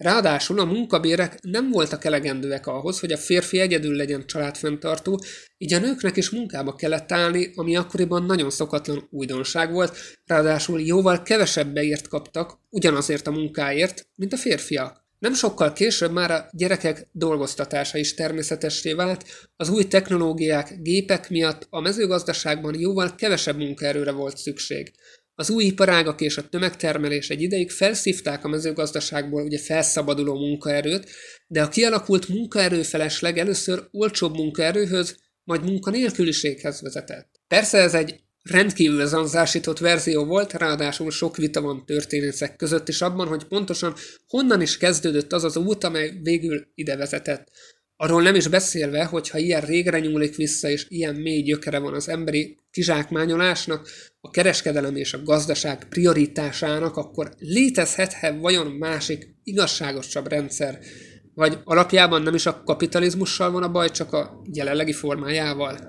Ráadásul 0.01 0.59
a 0.59 0.65
munkabérek 0.65 1.37
nem 1.41 1.69
voltak 1.69 2.05
elegendőek 2.05 2.67
ahhoz, 2.67 2.99
hogy 2.99 3.11
a 3.11 3.17
férfi 3.17 3.59
egyedül 3.59 3.95
legyen 3.95 4.25
családfenntartó, 4.25 5.19
így 5.57 5.73
a 5.73 5.79
nőknek 5.79 6.17
is 6.17 6.29
munkába 6.29 6.75
kellett 6.75 7.11
állni, 7.11 7.51
ami 7.55 7.75
akkoriban 7.75 8.23
nagyon 8.23 8.49
szokatlan 8.49 9.07
újdonság 9.09 9.71
volt, 9.71 9.97
ráadásul 10.25 10.81
jóval 10.81 11.21
kevesebb 11.21 11.73
beért 11.73 12.07
kaptak 12.07 12.59
ugyanazért 12.69 13.27
a 13.27 13.31
munkáért, 13.31 14.07
mint 14.15 14.33
a 14.33 14.37
férfiak. 14.37 15.05
Nem 15.19 15.33
sokkal 15.33 15.73
később 15.73 16.11
már 16.11 16.31
a 16.31 16.49
gyerekek 16.51 17.07
dolgoztatása 17.11 17.97
is 17.97 18.13
természetessé 18.13 18.93
vált, 18.93 19.25
az 19.55 19.69
új 19.69 19.83
technológiák, 19.87 20.81
gépek 20.81 21.29
miatt 21.29 21.67
a 21.69 21.79
mezőgazdaságban 21.79 22.79
jóval 22.79 23.15
kevesebb 23.15 23.57
munkaerőre 23.57 24.11
volt 24.11 24.37
szükség. 24.37 24.91
Az 25.41 25.49
új 25.49 25.63
iparágak 25.63 26.21
és 26.21 26.37
a 26.37 26.49
tömegtermelés 26.49 27.29
egy 27.29 27.41
ideig 27.41 27.71
felszívták 27.71 28.45
a 28.45 28.47
mezőgazdaságból 28.47 29.43
ugye 29.43 29.59
felszabaduló 29.59 30.39
munkaerőt, 30.39 31.09
de 31.47 31.61
a 31.61 31.69
kialakult 31.69 32.27
munkaerőfelesleg 32.27 33.37
először 33.37 33.87
olcsóbb 33.91 34.35
munkaerőhöz, 34.35 35.17
majd 35.43 35.63
munkanélküliséghez 35.63 36.81
vezetett. 36.81 37.39
Persze 37.47 37.77
ez 37.77 37.93
egy 37.93 38.19
rendkívül 38.43 39.05
zanzásított 39.05 39.79
verzió 39.79 40.25
volt, 40.25 40.53
ráadásul 40.53 41.11
sok 41.11 41.37
vita 41.37 41.61
van 41.61 41.85
történészek 41.85 42.55
között 42.55 42.87
is 42.87 43.01
abban, 43.01 43.27
hogy 43.27 43.43
pontosan 43.43 43.93
honnan 44.27 44.61
is 44.61 44.77
kezdődött 44.77 45.33
az 45.33 45.43
az 45.43 45.55
út, 45.55 45.83
amely 45.83 46.19
végül 46.21 46.67
ide 46.75 46.95
vezetett. 46.95 47.51
Arról 48.01 48.21
nem 48.21 48.35
is 48.35 48.47
beszélve, 48.47 49.03
hogy 49.03 49.29
ha 49.29 49.37
ilyen 49.37 49.61
régre 49.61 49.99
nyúlik 49.99 50.35
vissza, 50.35 50.69
és 50.69 50.85
ilyen 50.89 51.15
mély 51.15 51.41
gyökere 51.41 51.79
van 51.79 51.93
az 51.93 52.09
emberi 52.09 52.57
kizsákmányolásnak, 52.71 53.89
a 54.21 54.29
kereskedelem 54.29 54.95
és 54.95 55.13
a 55.13 55.23
gazdaság 55.23 55.87
prioritásának, 55.89 56.97
akkor 56.97 57.31
létezhet-e 57.37 58.31
vajon 58.31 58.67
másik, 58.67 59.35
igazságosabb 59.43 60.27
rendszer? 60.27 60.79
Vagy 61.33 61.57
alapjában 61.63 62.21
nem 62.21 62.35
is 62.35 62.45
a 62.45 62.63
kapitalizmussal 62.63 63.51
van 63.51 63.63
a 63.63 63.71
baj, 63.71 63.91
csak 63.91 64.13
a 64.13 64.41
jelenlegi 64.53 64.93
formájával? 64.93 65.79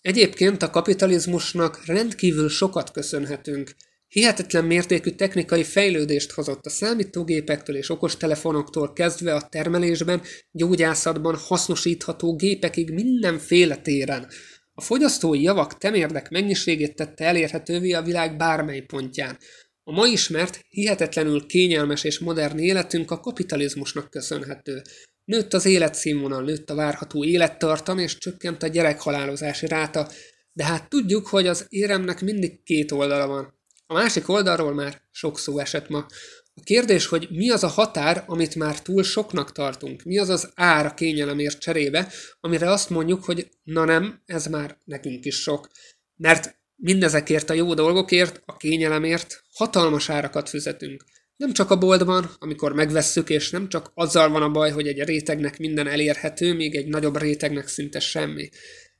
Egyébként 0.00 0.62
a 0.62 0.70
kapitalizmusnak 0.70 1.86
rendkívül 1.86 2.48
sokat 2.48 2.90
köszönhetünk. 2.90 3.70
Hihetetlen 4.08 4.64
mértékű 4.64 5.10
technikai 5.10 5.64
fejlődést 5.64 6.30
hozott 6.30 6.66
a 6.66 6.70
számítógépektől 6.70 7.76
és 7.76 7.90
okostelefonoktól 7.90 8.92
kezdve 8.92 9.34
a 9.34 9.48
termelésben, 9.48 10.22
gyógyászatban 10.50 11.36
hasznosítható 11.36 12.36
gépekig 12.36 12.90
mindenféle 12.90 13.76
téren. 13.76 14.28
A 14.74 14.80
fogyasztói 14.80 15.42
javak 15.42 15.78
temérdek 15.78 16.28
mennyiségét 16.28 16.94
tette 16.94 17.24
elérhetővé 17.24 17.92
a 17.92 18.02
világ 18.02 18.36
bármely 18.36 18.80
pontján. 18.80 19.38
A 19.84 19.92
ma 19.92 20.06
ismert, 20.06 20.64
hihetetlenül 20.68 21.46
kényelmes 21.46 22.04
és 22.04 22.18
modern 22.18 22.58
életünk 22.58 23.10
a 23.10 23.20
kapitalizmusnak 23.20 24.10
köszönhető. 24.10 24.82
Nőtt 25.24 25.54
az 25.54 25.64
életszínvonal, 25.64 26.42
nőtt 26.42 26.70
a 26.70 26.74
várható 26.74 27.24
élettartam, 27.24 27.98
és 27.98 28.18
csökkent 28.18 28.62
a 28.62 28.66
gyerekhalálozási 28.66 29.66
ráta, 29.66 30.08
de 30.52 30.64
hát 30.64 30.88
tudjuk, 30.88 31.26
hogy 31.26 31.46
az 31.46 31.66
éremnek 31.68 32.20
mindig 32.20 32.62
két 32.62 32.92
oldala 32.92 33.26
van. 33.26 33.55
A 33.86 33.94
másik 33.94 34.28
oldalról 34.28 34.74
már 34.74 35.02
sok 35.10 35.38
szó 35.38 35.58
esett 35.58 35.88
ma. 35.88 36.06
A 36.54 36.62
kérdés, 36.64 37.06
hogy 37.06 37.28
mi 37.30 37.50
az 37.50 37.64
a 37.64 37.68
határ, 37.68 38.24
amit 38.26 38.54
már 38.54 38.82
túl 38.82 39.02
soknak 39.02 39.52
tartunk, 39.52 40.02
mi 40.02 40.18
az 40.18 40.28
az 40.28 40.50
ár 40.54 40.86
a 40.86 40.94
kényelemért 40.94 41.58
cserébe, 41.58 42.12
amire 42.40 42.70
azt 42.70 42.90
mondjuk, 42.90 43.24
hogy 43.24 43.48
na 43.62 43.84
nem, 43.84 44.22
ez 44.26 44.46
már 44.46 44.78
nekünk 44.84 45.24
is 45.24 45.36
sok. 45.36 45.68
Mert 46.16 46.58
mindezekért 46.76 47.50
a 47.50 47.54
jó 47.54 47.74
dolgokért, 47.74 48.42
a 48.44 48.56
kényelemért 48.56 49.42
hatalmas 49.52 50.10
árakat 50.10 50.48
fizetünk. 50.48 51.04
Nem 51.36 51.52
csak 51.52 51.70
a 51.70 51.78
boltban, 51.78 52.30
amikor 52.38 52.72
megvesszük, 52.72 53.30
és 53.30 53.50
nem 53.50 53.68
csak 53.68 53.90
azzal 53.94 54.28
van 54.28 54.42
a 54.42 54.50
baj, 54.50 54.70
hogy 54.70 54.86
egy 54.86 55.02
rétegnek 55.02 55.58
minden 55.58 55.86
elérhető, 55.86 56.54
míg 56.54 56.74
egy 56.74 56.86
nagyobb 56.86 57.18
rétegnek 57.18 57.68
szinte 57.68 58.00
semmi. 58.00 58.48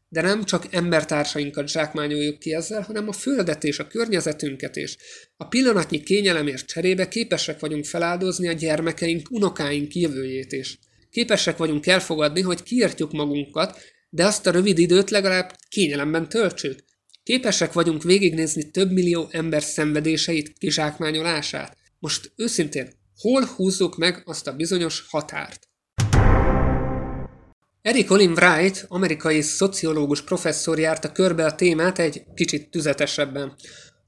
De 0.09 0.21
nem 0.21 0.45
csak 0.45 0.75
embertársainkat 0.75 1.69
zsákmányoljuk 1.69 2.39
ki 2.39 2.55
ezzel, 2.55 2.81
hanem 2.81 3.09
a 3.09 3.13
földet 3.13 3.65
és 3.65 3.79
a 3.79 3.87
környezetünket 3.87 4.77
is. 4.77 4.97
A 5.37 5.47
pillanatnyi 5.47 6.03
kényelemért 6.03 6.67
cserébe 6.67 7.09
képesek 7.09 7.61
vagyunk 7.61 7.85
feláldozni 7.85 8.49
a 8.49 8.53
gyermekeink, 8.53 9.31
unokáink 9.31 9.95
jövőjét 9.95 10.53
is. 10.53 10.79
Képesek 11.11 11.57
vagyunk 11.57 11.87
elfogadni, 11.87 12.41
hogy 12.41 12.63
kiértjük 12.63 13.13
magunkat, 13.13 13.79
de 14.11 14.25
azt 14.25 14.47
a 14.47 14.51
rövid 14.51 14.79
időt 14.79 15.11
legalább 15.11 15.53
kényelemben 15.69 16.29
töltsük. 16.29 16.85
Képesek 17.23 17.73
vagyunk 17.73 18.03
végignézni 18.03 18.71
több 18.71 18.91
millió 18.91 19.29
ember 19.31 19.63
szenvedéseit, 19.63 20.53
kizsákmányolását. 20.59 21.77
Most 21.99 22.33
őszintén, 22.37 22.93
hol 23.17 23.45
húzzuk 23.45 23.97
meg 23.97 24.23
azt 24.25 24.47
a 24.47 24.57
bizonyos 24.57 25.05
határt? 25.09 25.69
Eric 27.87 28.11
Olin 28.11 28.31
Wright, 28.31 28.85
amerikai 28.89 29.41
szociológus 29.41 30.23
professzor 30.23 30.79
járta 30.79 31.13
körbe 31.13 31.45
a 31.45 31.55
témát 31.55 31.99
egy 31.99 32.23
kicsit 32.35 32.71
tüzetesebben. 32.71 33.55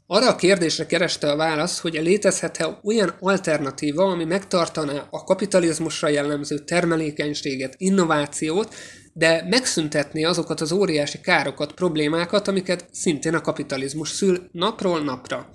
Arra 0.06 0.28
a 0.28 0.37
kérdésre 0.37 0.87
kereste 0.87 1.30
a 1.30 1.37
válasz, 1.37 1.80
hogy 1.80 1.94
létezhet-e 1.94 2.80
olyan 2.82 3.14
alternatíva, 3.20 4.04
ami 4.04 4.25
megtartaná 4.25 5.06
a 5.11 5.25
kapitalizmusra 5.25 6.08
jellemző 6.08 6.58
termelékenységet, 6.58 7.75
innovációt, 7.76 8.75
de 9.12 9.47
megszüntetné 9.49 10.23
azokat 10.23 10.61
az 10.61 10.73
óriási 10.73 11.20
károkat, 11.20 11.73
problémákat, 11.73 12.49
amiket 12.49 12.88
szintén 12.92 13.35
a 13.35 13.40
kapitalizmus 13.40 14.08
szül 14.08 14.49
napról 14.52 15.00
napra. 15.00 15.50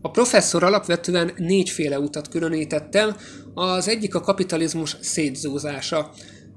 A 0.00 0.10
professzor 0.10 0.62
alapvetően 0.62 1.32
négyféle 1.36 1.98
utat 1.98 2.28
különített 2.28 2.94
el, 2.94 3.16
az 3.54 3.88
egyik 3.88 4.14
a 4.14 4.20
kapitalizmus 4.20 4.96
szétzúzása. 5.00 6.10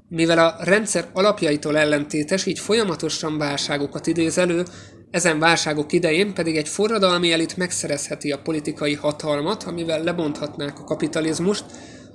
Mivel 0.08 0.38
a 0.38 0.64
rendszer 0.64 1.08
alapjaitól 1.12 1.78
ellentétes, 1.78 2.46
így 2.46 2.58
folyamatosan 2.58 3.38
válságokat 3.38 4.06
idéz 4.06 4.38
elő, 4.38 4.64
ezen 5.10 5.38
válságok 5.38 5.92
idején 5.92 6.34
pedig 6.34 6.56
egy 6.56 6.68
forradalmi 6.68 7.32
elit 7.32 7.56
megszerezheti 7.56 8.32
a 8.32 8.42
politikai 8.42 8.94
hatalmat, 8.94 9.62
amivel 9.62 10.02
lebonthatnák 10.02 10.78
a 10.78 10.84
kapitalizmust, 10.84 11.64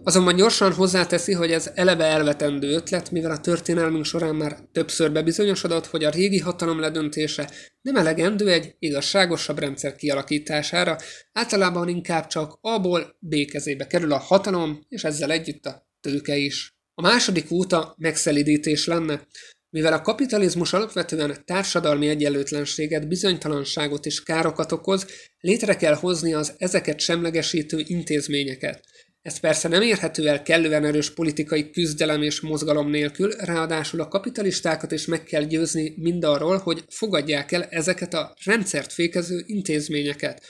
Azonban 0.05 0.35
gyorsan 0.35 0.73
hozzáteszi, 0.73 1.33
hogy 1.33 1.51
ez 1.51 1.71
eleve 1.75 2.03
elvetendő 2.03 2.73
ötlet, 2.73 3.11
mivel 3.11 3.31
a 3.31 3.39
történelmünk 3.39 4.05
során 4.05 4.35
már 4.35 4.57
többször 4.71 5.11
bebizonyosodott, 5.11 5.85
hogy 5.85 6.03
a 6.03 6.09
régi 6.09 6.39
hatalom 6.39 6.79
ledöntése 6.79 7.49
nem 7.81 7.95
elegendő 7.95 8.51
egy 8.51 8.75
igazságosabb 8.79 9.59
rendszer 9.59 9.95
kialakítására, 9.95 10.97
általában 11.33 11.87
inkább 11.87 12.27
csak 12.27 12.57
A-ból 12.61 13.15
B 13.19 13.35
kezébe 13.51 13.87
kerül 13.87 14.11
a 14.11 14.17
hatalom, 14.17 14.85
és 14.89 15.03
ezzel 15.03 15.31
együtt 15.31 15.65
a 15.65 15.87
tőke 16.01 16.35
is. 16.35 16.72
A 16.95 17.01
második 17.01 17.51
út 17.51 17.71
a 17.71 17.95
megszelidítés 17.97 18.85
lenne. 18.85 19.27
Mivel 19.69 19.93
a 19.93 20.01
kapitalizmus 20.01 20.73
alapvetően 20.73 21.41
társadalmi 21.45 22.07
egyenlőtlenséget, 22.07 23.07
bizonytalanságot 23.07 24.05
és 24.05 24.23
károkat 24.23 24.71
okoz, 24.71 25.05
létre 25.39 25.75
kell 25.75 25.95
hozni 25.95 26.33
az 26.33 26.53
ezeket 26.57 26.99
semlegesítő 26.99 27.83
intézményeket. 27.85 28.83
Ez 29.21 29.39
persze 29.39 29.67
nem 29.67 29.81
érhető 29.81 30.27
el 30.27 30.41
kellően 30.41 30.85
erős 30.85 31.13
politikai 31.13 31.69
küzdelem 31.69 32.21
és 32.21 32.41
mozgalom 32.41 32.89
nélkül, 32.89 33.31
ráadásul 33.31 34.01
a 34.01 34.07
kapitalistákat 34.07 34.91
is 34.91 35.05
meg 35.05 35.23
kell 35.23 35.43
győzni 35.43 35.93
mindarról, 35.97 36.57
hogy 36.57 36.83
fogadják 36.89 37.51
el 37.51 37.63
ezeket 37.63 38.13
a 38.13 38.33
rendszert 38.45 38.93
fékező 38.93 39.43
intézményeket. 39.45 40.45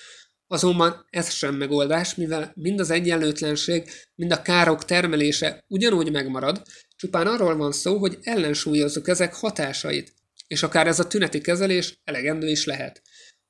Azonban 0.54 1.06
ez 1.10 1.32
sem 1.32 1.56
megoldás, 1.56 2.16
mivel 2.16 2.52
mind 2.56 2.80
az 2.80 2.90
egyenlőtlenség, 2.90 3.90
mind 4.16 4.32
a 4.32 4.42
károk 4.42 4.86
termelése 4.86 5.64
ugyanúgy 5.68 6.12
megmarad, 6.12 6.62
csupán 6.96 7.28
arról 7.28 7.56
van 7.56 7.72
szó, 7.72 7.98
hogy 7.98 8.18
ellensúlyozzuk 8.22 9.08
ezek 9.08 9.34
hatásait, 9.34 10.14
és 10.48 10.64
akár 10.64 10.88
ez 10.88 11.00
a 11.00 11.08
tüneti 11.08 11.42
kezelés 11.42 12.02
elegendő 12.04 12.50
is 12.50 12.66
lehet. 12.66 13.02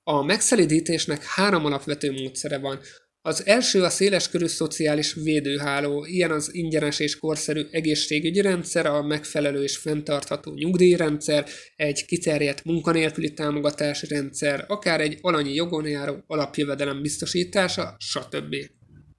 A 0.03 0.23
megszelidítésnek 0.23 1.23
három 1.23 1.65
alapvető 1.65 2.11
módszere 2.11 2.57
van. 2.57 2.79
Az 3.25 3.45
első 3.45 3.83
a 3.83 3.89
széleskörű 3.89 4.45
szociális 4.45 5.13
védőháló, 5.13 6.05
ilyen 6.05 6.31
az 6.31 6.53
ingyenes 6.53 6.99
és 6.99 7.17
korszerű 7.17 7.67
egészségügyi 7.71 8.41
rendszer, 8.41 8.85
a 8.85 9.01
megfelelő 9.01 9.63
és 9.63 9.77
fenntartható 9.77 10.53
nyugdíjrendszer, 10.53 11.45
egy 11.75 12.05
kiterjedt 12.05 12.63
munkanélküli 12.63 13.33
támogatási 13.33 14.07
rendszer, 14.07 14.65
akár 14.67 15.01
egy 15.01 15.17
alanyi 15.21 15.53
jogon 15.53 15.87
járó 15.87 16.23
alapjövedelem 16.27 17.01
biztosítása, 17.01 17.95
stb. 17.99 18.55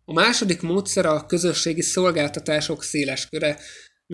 A 0.04 0.12
második 0.12 0.60
módszer 0.60 1.06
a 1.06 1.26
közösségi 1.26 1.82
szolgáltatások 1.82 2.82
szélesköre, 2.82 3.58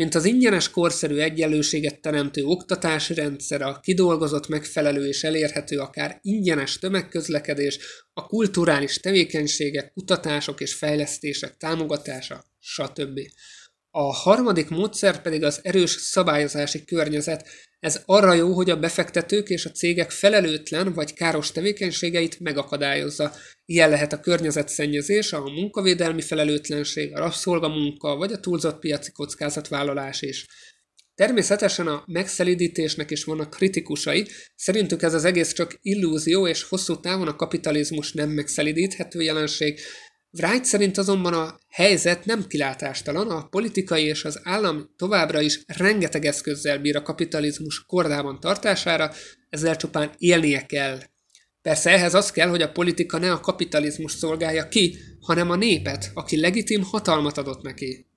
mint 0.00 0.14
az 0.14 0.24
ingyenes 0.24 0.70
korszerű 0.70 1.16
egyenlőséget 1.16 2.00
teremtő 2.00 2.44
oktatási 2.44 3.14
rendszer, 3.14 3.62
a 3.62 3.80
kidolgozott 3.80 4.48
megfelelő 4.48 5.06
és 5.06 5.24
elérhető 5.24 5.78
akár 5.78 6.18
ingyenes 6.22 6.78
tömegközlekedés, 6.78 7.78
a 8.12 8.26
kulturális 8.26 8.96
tevékenységek, 8.96 9.92
kutatások 9.92 10.60
és 10.60 10.74
fejlesztések 10.74 11.56
támogatása, 11.56 12.44
stb. 12.58 13.20
A 13.92 14.12
harmadik 14.14 14.68
módszer 14.68 15.22
pedig 15.22 15.42
az 15.42 15.60
erős 15.62 15.90
szabályozási 15.90 16.84
környezet. 16.84 17.48
Ez 17.80 18.02
arra 18.06 18.32
jó, 18.32 18.52
hogy 18.52 18.70
a 18.70 18.78
befektetők 18.78 19.48
és 19.48 19.64
a 19.64 19.70
cégek 19.70 20.10
felelőtlen 20.10 20.92
vagy 20.92 21.14
káros 21.14 21.52
tevékenységeit 21.52 22.40
megakadályozza. 22.40 23.32
Ilyen 23.64 23.90
lehet 23.90 24.12
a 24.12 24.20
környezetszennyezés, 24.20 25.32
a 25.32 25.40
munkavédelmi 25.40 26.20
felelőtlenség, 26.20 27.14
a 27.14 27.18
rabszolgamunka 27.18 28.16
vagy 28.16 28.32
a 28.32 28.40
túlzott 28.40 28.78
piaci 28.78 29.12
kockázatvállalás 29.12 30.22
is. 30.22 30.46
Természetesen 31.14 31.86
a 31.86 32.04
megszelidítésnek 32.06 33.10
is 33.10 33.24
vannak 33.24 33.50
kritikusai, 33.50 34.26
szerintük 34.56 35.02
ez 35.02 35.14
az 35.14 35.24
egész 35.24 35.52
csak 35.52 35.78
illúzió, 35.82 36.46
és 36.46 36.62
hosszú 36.62 37.00
távon 37.00 37.28
a 37.28 37.36
kapitalizmus 37.36 38.12
nem 38.12 38.30
megszelidíthető 38.30 39.20
jelenség, 39.20 39.80
Wright 40.32 40.64
szerint 40.64 40.98
azonban 40.98 41.34
a 41.34 41.58
helyzet 41.68 42.24
nem 42.24 42.46
kilátástalan, 42.46 43.30
a 43.30 43.46
politikai 43.46 44.04
és 44.04 44.24
az 44.24 44.40
állam 44.42 44.94
továbbra 44.96 45.40
is 45.40 45.60
rengeteg 45.66 46.24
eszközzel 46.24 46.78
bír 46.78 46.96
a 46.96 47.02
kapitalizmus 47.02 47.84
kordában 47.86 48.40
tartására, 48.40 49.12
ezzel 49.48 49.76
csupán 49.76 50.10
élnie 50.18 50.66
kell. 50.66 50.98
Persze 51.62 51.90
ehhez 51.90 52.14
az 52.14 52.30
kell, 52.30 52.48
hogy 52.48 52.62
a 52.62 52.72
politika 52.72 53.18
ne 53.18 53.32
a 53.32 53.40
kapitalizmus 53.40 54.12
szolgálja 54.12 54.68
ki, 54.68 54.98
hanem 55.20 55.50
a 55.50 55.56
népet, 55.56 56.10
aki 56.14 56.40
legitim 56.40 56.82
hatalmat 56.82 57.38
adott 57.38 57.62
neki. 57.62 58.09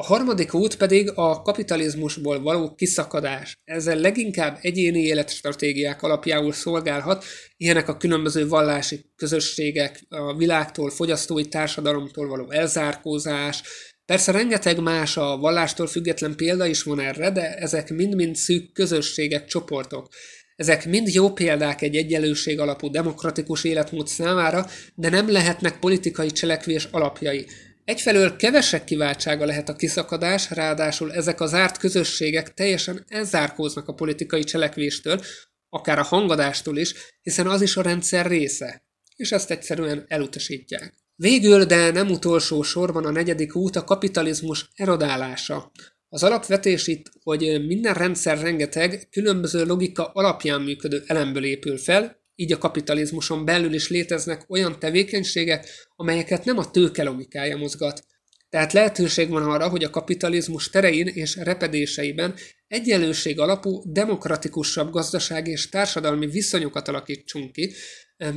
A 0.00 0.04
harmadik 0.04 0.54
út 0.54 0.76
pedig 0.76 1.10
a 1.14 1.42
kapitalizmusból 1.42 2.40
való 2.40 2.74
kiszakadás. 2.74 3.58
Ezzel 3.64 3.96
leginkább 3.96 4.58
egyéni 4.60 5.00
életstratégiák 5.00 6.02
alapjául 6.02 6.52
szolgálhat, 6.52 7.24
ilyenek 7.56 7.88
a 7.88 7.96
különböző 7.96 8.48
vallási 8.48 9.04
közösségek, 9.16 10.00
a 10.08 10.36
világtól, 10.36 10.90
fogyasztói 10.90 11.48
társadalomtól 11.48 12.28
való 12.28 12.50
elzárkózás, 12.50 13.62
Persze 14.04 14.32
rengeteg 14.32 14.80
más 14.80 15.16
a 15.16 15.36
vallástól 15.36 15.86
független 15.86 16.36
példa 16.36 16.66
is 16.66 16.82
van 16.82 17.00
erre, 17.00 17.30
de 17.30 17.54
ezek 17.54 17.90
mind-mind 17.90 18.36
szűk 18.36 18.72
közösségek, 18.72 19.46
csoportok. 19.46 20.08
Ezek 20.56 20.86
mind 20.86 21.14
jó 21.14 21.32
példák 21.32 21.82
egy 21.82 21.96
egyenlőség 21.96 22.60
alapú 22.60 22.90
demokratikus 22.90 23.64
életmód 23.64 24.08
számára, 24.08 24.66
de 24.94 25.08
nem 25.08 25.30
lehetnek 25.30 25.78
politikai 25.78 26.30
cselekvés 26.30 26.88
alapjai. 26.90 27.46
Egyfelől 27.88 28.36
kevesebb 28.36 28.84
kiváltsága 28.84 29.44
lehet 29.44 29.68
a 29.68 29.76
kiszakadás, 29.76 30.50
ráadásul 30.50 31.12
ezek 31.12 31.40
az 31.40 31.54
árt 31.54 31.78
közösségek 31.78 32.54
teljesen 32.54 33.04
elzárkóznak 33.08 33.88
a 33.88 33.94
politikai 33.94 34.44
cselekvéstől, 34.44 35.20
akár 35.68 35.98
a 35.98 36.02
hangadástól 36.02 36.76
is, 36.76 36.94
hiszen 37.22 37.46
az 37.46 37.60
is 37.60 37.76
a 37.76 37.82
rendszer 37.82 38.26
része, 38.26 38.84
és 39.16 39.32
ezt 39.32 39.50
egyszerűen 39.50 40.04
elutasítják. 40.08 40.94
Végül, 41.16 41.64
de 41.64 41.90
nem 41.90 42.10
utolsó 42.10 42.62
sorban 42.62 43.04
a 43.04 43.10
negyedik 43.10 43.56
út 43.56 43.76
a 43.76 43.84
kapitalizmus 43.84 44.68
erodálása. 44.74 45.70
Az 46.08 46.22
alapvetés 46.22 46.86
itt, 46.86 47.10
hogy 47.22 47.66
minden 47.66 47.94
rendszer 47.94 48.40
rengeteg 48.40 49.08
különböző 49.10 49.64
logika 49.64 50.04
alapján 50.04 50.60
működő 50.60 51.02
elemből 51.06 51.44
épül 51.44 51.78
fel, 51.78 52.20
így 52.40 52.52
a 52.52 52.58
kapitalizmuson 52.58 53.44
belül 53.44 53.74
is 53.74 53.88
léteznek 53.88 54.44
olyan 54.48 54.78
tevékenységek, 54.78 55.68
amelyeket 55.96 56.44
nem 56.44 56.58
a 56.58 56.70
tőke 56.70 57.02
mozgat. 57.56 58.04
Tehát 58.48 58.72
lehetőség 58.72 59.28
van 59.28 59.42
arra, 59.42 59.68
hogy 59.68 59.84
a 59.84 59.90
kapitalizmus 59.90 60.70
terein 60.70 61.06
és 61.06 61.36
repedéseiben 61.36 62.34
egyenlőség 62.68 63.38
alapú, 63.38 63.82
demokratikusabb 63.84 64.90
gazdaság 64.90 65.46
és 65.46 65.68
társadalmi 65.68 66.26
viszonyokat 66.26 66.88
alakítsunk 66.88 67.52
ki, 67.52 67.72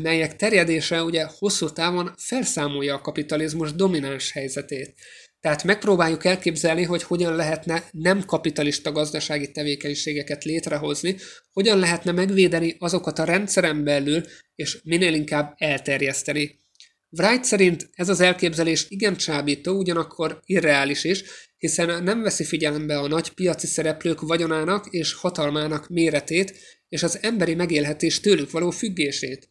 melyek 0.02 0.36
terjedése 0.36 1.04
ugye 1.04 1.26
hosszú 1.38 1.70
távon 1.70 2.14
felszámolja 2.18 2.96
a 2.96 3.02
kapitalizmus 3.02 3.74
domináns 3.74 4.32
helyzetét. 4.32 4.94
Tehát 5.42 5.64
megpróbáljuk 5.64 6.26
elképzelni, 6.26 6.84
hogy 6.84 7.04
hogyan 7.04 7.36
lehetne 7.36 7.84
nem 7.92 8.26
kapitalista 8.26 8.92
gazdasági 8.92 9.52
tevékenységeket 9.52 10.44
létrehozni, 10.44 11.16
hogyan 11.52 11.80
lehetne 11.80 12.12
megvédeni 12.12 12.76
azokat 12.80 13.20
a 13.20 13.24
rendszeren 13.24 13.84
belül, 13.84 14.24
és 14.56 14.80
minél 14.84 15.14
inkább 15.14 15.54
elterjeszteni. 15.58 16.60
Wright 17.10 17.44
szerint 17.44 17.90
ez 17.94 18.10
az 18.10 18.20
elképzelés 18.20 18.86
igen 18.90 19.16
csábító, 19.16 19.78
ugyanakkor 19.78 20.40
irreális 20.46 21.04
is, 21.04 21.24
hiszen 21.58 22.04
nem 22.04 22.22
veszi 22.22 22.44
figyelembe 22.44 23.00
a 23.00 23.08
nagy 23.08 23.30
piaci 23.30 23.68
szereplők 23.68 24.22
vagyonának 24.22 24.88
és 24.90 25.14
hatalmának 25.14 25.88
méretét 25.88 26.54
és 26.90 27.04
az 27.04 27.20
emberi 27.22 27.56
megélhetés 27.56 28.20
tőlük 28.20 28.52
való 28.52 28.70
függését. 28.70 29.50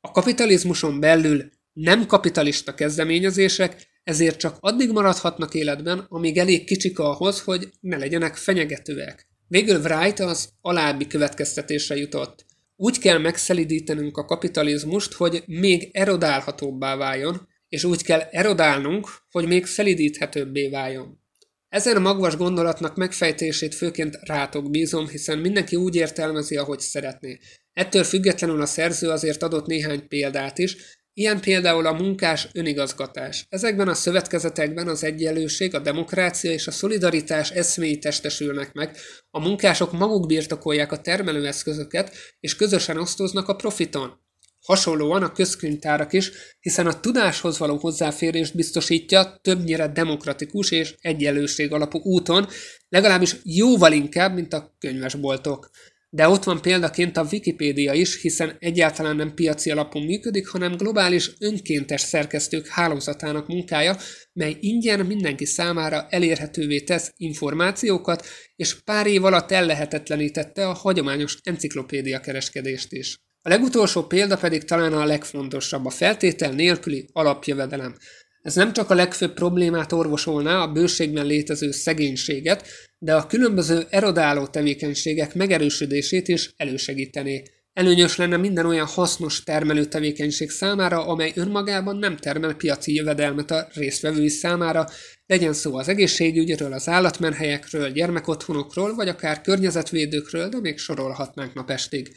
A 0.00 0.10
kapitalizmuson 0.10 1.00
belül 1.00 1.50
nem 1.72 2.06
kapitalista 2.06 2.74
kezdeményezések 2.74 3.86
ezért 4.06 4.38
csak 4.38 4.56
addig 4.60 4.92
maradhatnak 4.92 5.54
életben, 5.54 6.06
amíg 6.08 6.38
elég 6.38 6.64
kicsik 6.64 6.98
ahhoz, 6.98 7.40
hogy 7.40 7.68
ne 7.80 7.96
legyenek 7.96 8.36
fenyegetőek. 8.36 9.26
Végül 9.48 9.80
Wright 9.80 10.20
az 10.20 10.48
alábbi 10.60 11.06
következtetésre 11.06 11.96
jutott. 11.96 12.44
Úgy 12.76 12.98
kell 12.98 13.18
megszelidítenünk 13.18 14.16
a 14.16 14.24
kapitalizmust, 14.24 15.12
hogy 15.12 15.42
még 15.46 15.90
erodálhatóbbá 15.92 16.96
váljon, 16.96 17.48
és 17.68 17.84
úgy 17.84 18.02
kell 18.02 18.20
erodálnunk, 18.20 19.08
hogy 19.30 19.46
még 19.46 19.66
szelidíthetőbbé 19.66 20.68
váljon. 20.68 21.20
Ezen 21.68 21.96
a 21.96 22.00
magvas 22.00 22.36
gondolatnak 22.36 22.96
megfejtését 22.96 23.74
főként 23.74 24.18
rátok 24.20 24.70
bízom, 24.70 25.08
hiszen 25.08 25.38
mindenki 25.38 25.76
úgy 25.76 25.94
értelmezi, 25.94 26.56
ahogy 26.56 26.80
szeretné. 26.80 27.38
Ettől 27.72 28.04
függetlenül 28.04 28.60
a 28.60 28.66
szerző 28.66 29.08
azért 29.08 29.42
adott 29.42 29.66
néhány 29.66 30.08
példát 30.08 30.58
is, 30.58 30.76
Ilyen 31.18 31.40
például 31.40 31.86
a 31.86 31.92
munkás 31.92 32.48
önigazgatás. 32.52 33.46
Ezekben 33.48 33.88
a 33.88 33.94
szövetkezetekben 33.94 34.88
az 34.88 35.04
egyenlőség, 35.04 35.74
a 35.74 35.78
demokrácia 35.78 36.52
és 36.52 36.66
a 36.66 36.70
szolidaritás 36.70 37.50
eszméi 37.50 37.98
testesülnek 37.98 38.72
meg, 38.72 38.96
a 39.30 39.40
munkások 39.40 39.92
maguk 39.92 40.26
birtokolják 40.26 40.92
a 40.92 41.00
termelőeszközöket, 41.00 42.14
és 42.40 42.56
közösen 42.56 42.98
osztoznak 42.98 43.48
a 43.48 43.54
profiton. 43.54 44.20
Hasonlóan 44.60 45.22
a 45.22 45.32
közkönyvtárak 45.32 46.12
is, 46.12 46.30
hiszen 46.60 46.86
a 46.86 47.00
tudáshoz 47.00 47.58
való 47.58 47.76
hozzáférést 47.76 48.54
biztosítja 48.54 49.38
többnyire 49.42 49.88
demokratikus 49.88 50.70
és 50.70 50.94
egyenlőség 51.00 51.72
alapú 51.72 51.98
úton, 51.98 52.48
legalábbis 52.88 53.36
jóval 53.42 53.92
inkább, 53.92 54.34
mint 54.34 54.52
a 54.52 54.74
könyvesboltok. 54.78 55.70
De 56.10 56.28
ott 56.28 56.44
van 56.44 56.60
példaként 56.60 57.16
a 57.16 57.26
Wikipédia 57.32 57.92
is, 57.92 58.20
hiszen 58.20 58.56
egyáltalán 58.58 59.16
nem 59.16 59.34
piaci 59.34 59.70
alapon 59.70 60.02
működik, 60.02 60.48
hanem 60.48 60.76
globális 60.76 61.30
önkéntes 61.38 62.00
szerkesztők 62.00 62.66
hálózatának 62.66 63.46
munkája, 63.46 63.96
mely 64.32 64.56
ingyen 64.60 65.06
mindenki 65.06 65.44
számára 65.44 66.06
elérhetővé 66.10 66.80
tesz 66.80 67.12
információkat, 67.16 68.26
és 68.56 68.82
pár 68.84 69.06
év 69.06 69.24
alatt 69.24 69.50
ellehetetlenítette 69.50 70.68
a 70.68 70.72
hagyományos 70.72 71.38
enciklopédia 71.42 72.20
kereskedést 72.20 72.92
is. 72.92 73.16
A 73.42 73.48
legutolsó 73.48 74.02
példa 74.02 74.36
pedig 74.36 74.64
talán 74.64 74.92
a 74.92 75.04
legfontosabb, 75.04 75.84
a 75.84 75.90
feltétel 75.90 76.52
nélküli 76.52 77.08
alapjövedelem. 77.12 77.96
Ez 78.42 78.54
nem 78.54 78.72
csak 78.72 78.90
a 78.90 78.94
legfőbb 78.94 79.34
problémát 79.34 79.92
orvosolná, 79.92 80.62
a 80.62 80.72
bőségben 80.72 81.26
létező 81.26 81.70
szegénységet, 81.70 82.68
de 82.98 83.14
a 83.14 83.26
különböző 83.26 83.86
erodáló 83.90 84.46
tevékenységek 84.46 85.34
megerősödését 85.34 86.28
is 86.28 86.52
elősegítené. 86.56 87.42
Előnyös 87.72 88.16
lenne 88.16 88.36
minden 88.36 88.66
olyan 88.66 88.86
hasznos 88.86 89.42
termelő 89.42 89.84
tevékenység 89.84 90.50
számára, 90.50 91.06
amely 91.06 91.32
önmagában 91.34 91.96
nem 91.96 92.16
termel 92.16 92.54
piaci 92.54 92.94
jövedelmet 92.94 93.50
a 93.50 93.68
résztvevői 93.74 94.28
számára, 94.28 94.86
legyen 95.26 95.52
szó 95.52 95.76
az 95.76 95.88
egészségügyről, 95.88 96.72
az 96.72 96.88
állatmenhelyekről, 96.88 97.90
gyermekotthonokról, 97.90 98.94
vagy 98.94 99.08
akár 99.08 99.40
környezetvédőkről, 99.40 100.48
de 100.48 100.60
még 100.60 100.78
sorolhatnánk 100.78 101.54
napestig. 101.54 102.16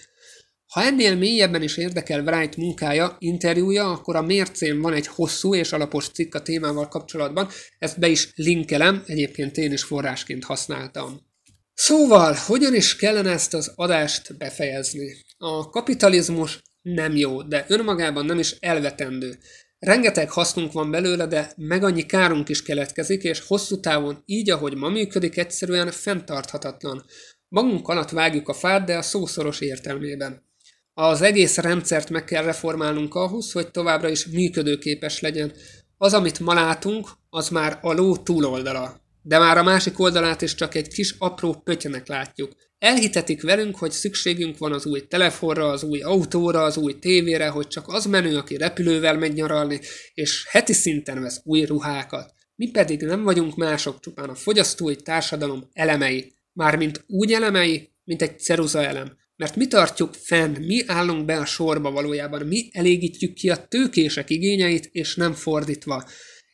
Ha 0.70 0.84
ennél 0.84 1.16
mélyebben 1.16 1.62
is 1.62 1.78
érdekel 1.78 2.22
Wright 2.22 2.56
munkája, 2.56 3.16
interjúja, 3.20 3.92
akkor 3.92 4.16
a 4.16 4.22
mércén 4.22 4.82
van 4.82 4.94
egy 4.94 5.08
hosszú 5.08 5.56
és 5.56 5.72
alapos 5.72 6.10
cikk 6.10 6.36
a 6.36 6.42
témával 6.42 6.88
kapcsolatban, 6.88 7.50
ezt 7.80 8.00
be 8.00 8.08
is 8.08 8.32
linkelem, 8.36 9.04
egyébként 9.06 9.58
én 9.58 9.72
is 9.72 9.84
forrásként 9.84 10.44
használtam. 10.44 11.28
Szóval, 11.74 12.34
hogyan 12.46 12.76
is 12.76 12.96
kellene 12.96 13.32
ezt 13.32 13.54
az 13.54 13.72
adást 13.76 14.38
befejezni? 14.38 15.26
A 15.38 15.70
kapitalizmus 15.70 16.62
nem 16.82 17.16
jó, 17.16 17.42
de 17.42 17.66
önmagában 17.68 18.26
nem 18.26 18.40
is 18.40 18.52
elvetendő. 18.60 19.38
Rengeteg 19.80 20.32
hasznunk 20.32 20.72
van 20.72 20.92
belőle, 20.92 21.28
de 21.28 21.54
meg 21.56 21.84
annyi 21.84 22.06
kárunk 22.06 22.50
is 22.50 22.64
keletkezik, 22.64 23.24
és 23.24 23.40
hosszú 23.48 23.80
távon 23.80 24.24
így, 24.26 24.50
ahogy 24.50 24.76
ma 24.76 24.90
működik, 24.90 25.38
egyszerűen 25.38 25.92
fenntarthatatlan. 25.92 27.06
Magunk 27.48 27.88
alatt 27.88 28.10
vágjuk 28.10 28.48
a 28.48 28.54
fát, 28.54 28.86
de 28.86 28.98
a 28.98 29.02
szószoros 29.02 29.60
értelmében. 29.60 30.48
Az 31.02 31.22
egész 31.22 31.58
rendszert 31.58 32.10
meg 32.10 32.24
kell 32.24 32.44
reformálnunk 32.44 33.16
ahhoz, 33.16 33.52
hogy 33.52 33.72
továbbra 33.72 34.10
is 34.10 34.26
működőképes 34.26 35.20
legyen. 35.20 35.54
Az, 35.98 36.14
amit 36.14 36.40
ma 36.40 36.54
látunk, 36.54 37.08
az 37.30 37.50
már 37.50 37.80
a 37.82 37.94
ló 37.94 38.18
túloldala. 38.18 39.02
De 39.22 39.38
már 39.38 39.58
a 39.58 39.64
másik 39.64 40.00
oldalát 40.00 40.42
is 40.42 40.56
csak 40.56 40.76
egy 40.76 40.88
kis 40.88 41.16
apró 41.18 41.54
pötyenek 41.54 42.08
látjuk. 42.08 42.52
Elhitetik 42.78 43.42
velünk, 43.42 43.78
hogy 43.78 43.92
szükségünk 43.92 44.58
van 44.58 44.74
az 44.74 44.86
új 44.86 45.08
telefonra, 45.08 45.70
az 45.70 45.84
új 45.84 46.02
autóra, 46.02 46.64
az 46.64 46.78
új 46.78 47.00
tévére, 47.00 47.48
hogy 47.48 47.68
csak 47.68 47.88
az 47.88 48.06
menő, 48.06 48.38
aki 48.38 48.58
repülővel 48.58 49.18
megy 49.18 49.34
nyaralni, 49.34 49.80
és 50.14 50.46
heti 50.50 50.74
szinten 50.74 51.22
vesz 51.22 51.42
új 51.44 51.66
ruhákat. 51.66 52.34
Mi 52.56 52.72
pedig 52.72 53.02
nem 53.02 53.24
vagyunk 53.24 53.56
mások, 53.56 54.00
csupán 54.00 54.30
a 54.30 54.36
fogyasztói 54.36 54.96
társadalom 54.96 55.70
elemei. 55.74 56.34
Mármint 56.54 57.04
úgy 57.08 57.32
elemei, 57.32 57.90
mint 58.04 58.22
egy 58.22 58.40
ceruza 58.40 58.84
elem. 58.84 59.19
Mert 59.40 59.56
mi 59.56 59.68
tartjuk 59.68 60.14
fenn, 60.14 60.66
mi 60.66 60.84
állunk 60.88 61.26
be 61.26 61.38
a 61.38 61.46
sorba 61.46 61.92
valójában, 61.92 62.48
mi 62.48 62.70
elégítjük 62.72 63.34
ki 63.34 63.50
a 63.50 63.68
tőkések 63.68 64.30
igényeit, 64.30 64.90
és 64.92 65.16
nem 65.16 65.34
fordítva. 65.34 66.06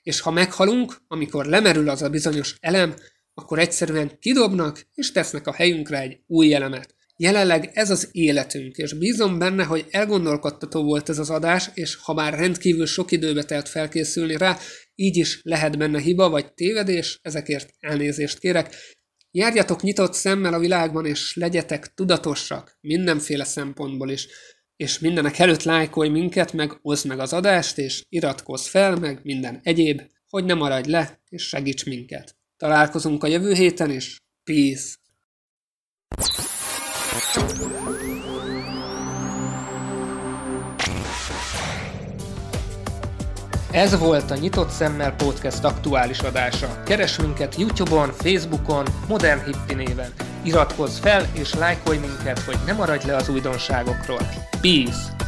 És 0.04 0.20
ha 0.20 0.32
meghalunk, 0.32 0.96
amikor 1.08 1.46
lemerül 1.46 1.90
az 1.90 2.02
a 2.02 2.10
bizonyos 2.10 2.56
elem, 2.60 2.96
akkor 3.34 3.60
egyszerűen 3.60 4.18
kidobnak, 4.20 4.88
és 4.94 5.12
tesznek 5.12 5.48
a 5.48 5.54
helyünkre 5.54 6.00
egy 6.00 6.20
új 6.28 6.54
elemet. 6.54 6.96
Jelenleg 7.18 7.72
ez 7.74 7.90
az 7.90 8.10
életünk, 8.12 8.76
és 8.76 8.94
bízom 8.94 9.40
benne, 9.40 9.64
hogy 9.64 9.86
elgondolkodtató 9.90 10.84
volt 10.84 11.10
ez 11.10 11.20
az 11.20 11.30
adás, 11.30 11.70
és 11.74 11.96
ha 11.96 12.14
már 12.14 12.34
rendkívül 12.34 12.86
sok 12.86 13.12
időbe 13.12 13.44
telt 13.44 13.70
felkészülni 13.70 14.38
rá, 14.38 14.58
így 14.96 15.18
is 15.18 15.40
lehet 15.44 15.78
benne 15.78 16.00
hiba 16.00 16.30
vagy 16.30 16.54
tévedés, 16.54 17.20
ezekért 17.22 17.74
elnézést 17.80 18.40
kérek, 18.40 18.76
Járjatok 19.38 19.82
nyitott 19.82 20.14
szemmel 20.14 20.54
a 20.54 20.60
világban, 20.60 21.06
és 21.06 21.36
legyetek 21.36 21.94
tudatosak 21.94 22.78
mindenféle 22.82 23.44
szempontból 23.44 24.10
is. 24.10 24.28
És 24.76 25.00
mindenek 25.00 25.40
előtt 25.40 25.64
lájkolj 25.64 26.10
minket, 26.10 26.54
meg 26.54 26.80
oszd 26.82 27.08
meg 27.08 27.20
az 27.20 27.34
adást, 27.34 27.78
és 27.78 28.04
iratkozz 28.10 28.68
fel, 28.68 28.96
meg 28.96 29.20
minden 29.24 29.60
egyéb, 29.64 30.02
hogy 30.30 30.46
ne 30.46 30.54
maradj 30.54 30.90
le, 30.90 31.22
és 31.30 31.48
segíts 31.48 31.86
minket. 31.86 32.36
Találkozunk 32.58 33.24
a 33.24 33.28
jövő 33.28 33.54
héten 33.54 33.92
is. 33.92 34.18
Peace! 34.44 34.96
Ez 43.76 43.98
volt 43.98 44.32
a 44.32 44.36
Nyitott 44.36 44.70
Szemmel 44.70 45.16
Podcast 45.16 45.64
aktuális 45.64 46.20
adása. 46.20 46.84
Keres 46.86 47.20
minket 47.20 47.56
Youtube-on, 47.58 48.12
Facebookon, 48.12 48.86
Modern 49.08 49.44
Hippi 49.46 49.74
néven. 49.74 50.14
Iratkozz 50.44 50.98
fel 50.98 51.26
és 51.34 51.54
lájkolj 51.54 51.98
minket, 51.98 52.40
hogy 52.40 52.58
ne 52.66 52.74
maradj 52.74 53.08
le 53.08 53.16
az 53.16 53.30
újdonságokról. 53.30 54.30
Peace! 54.62 55.25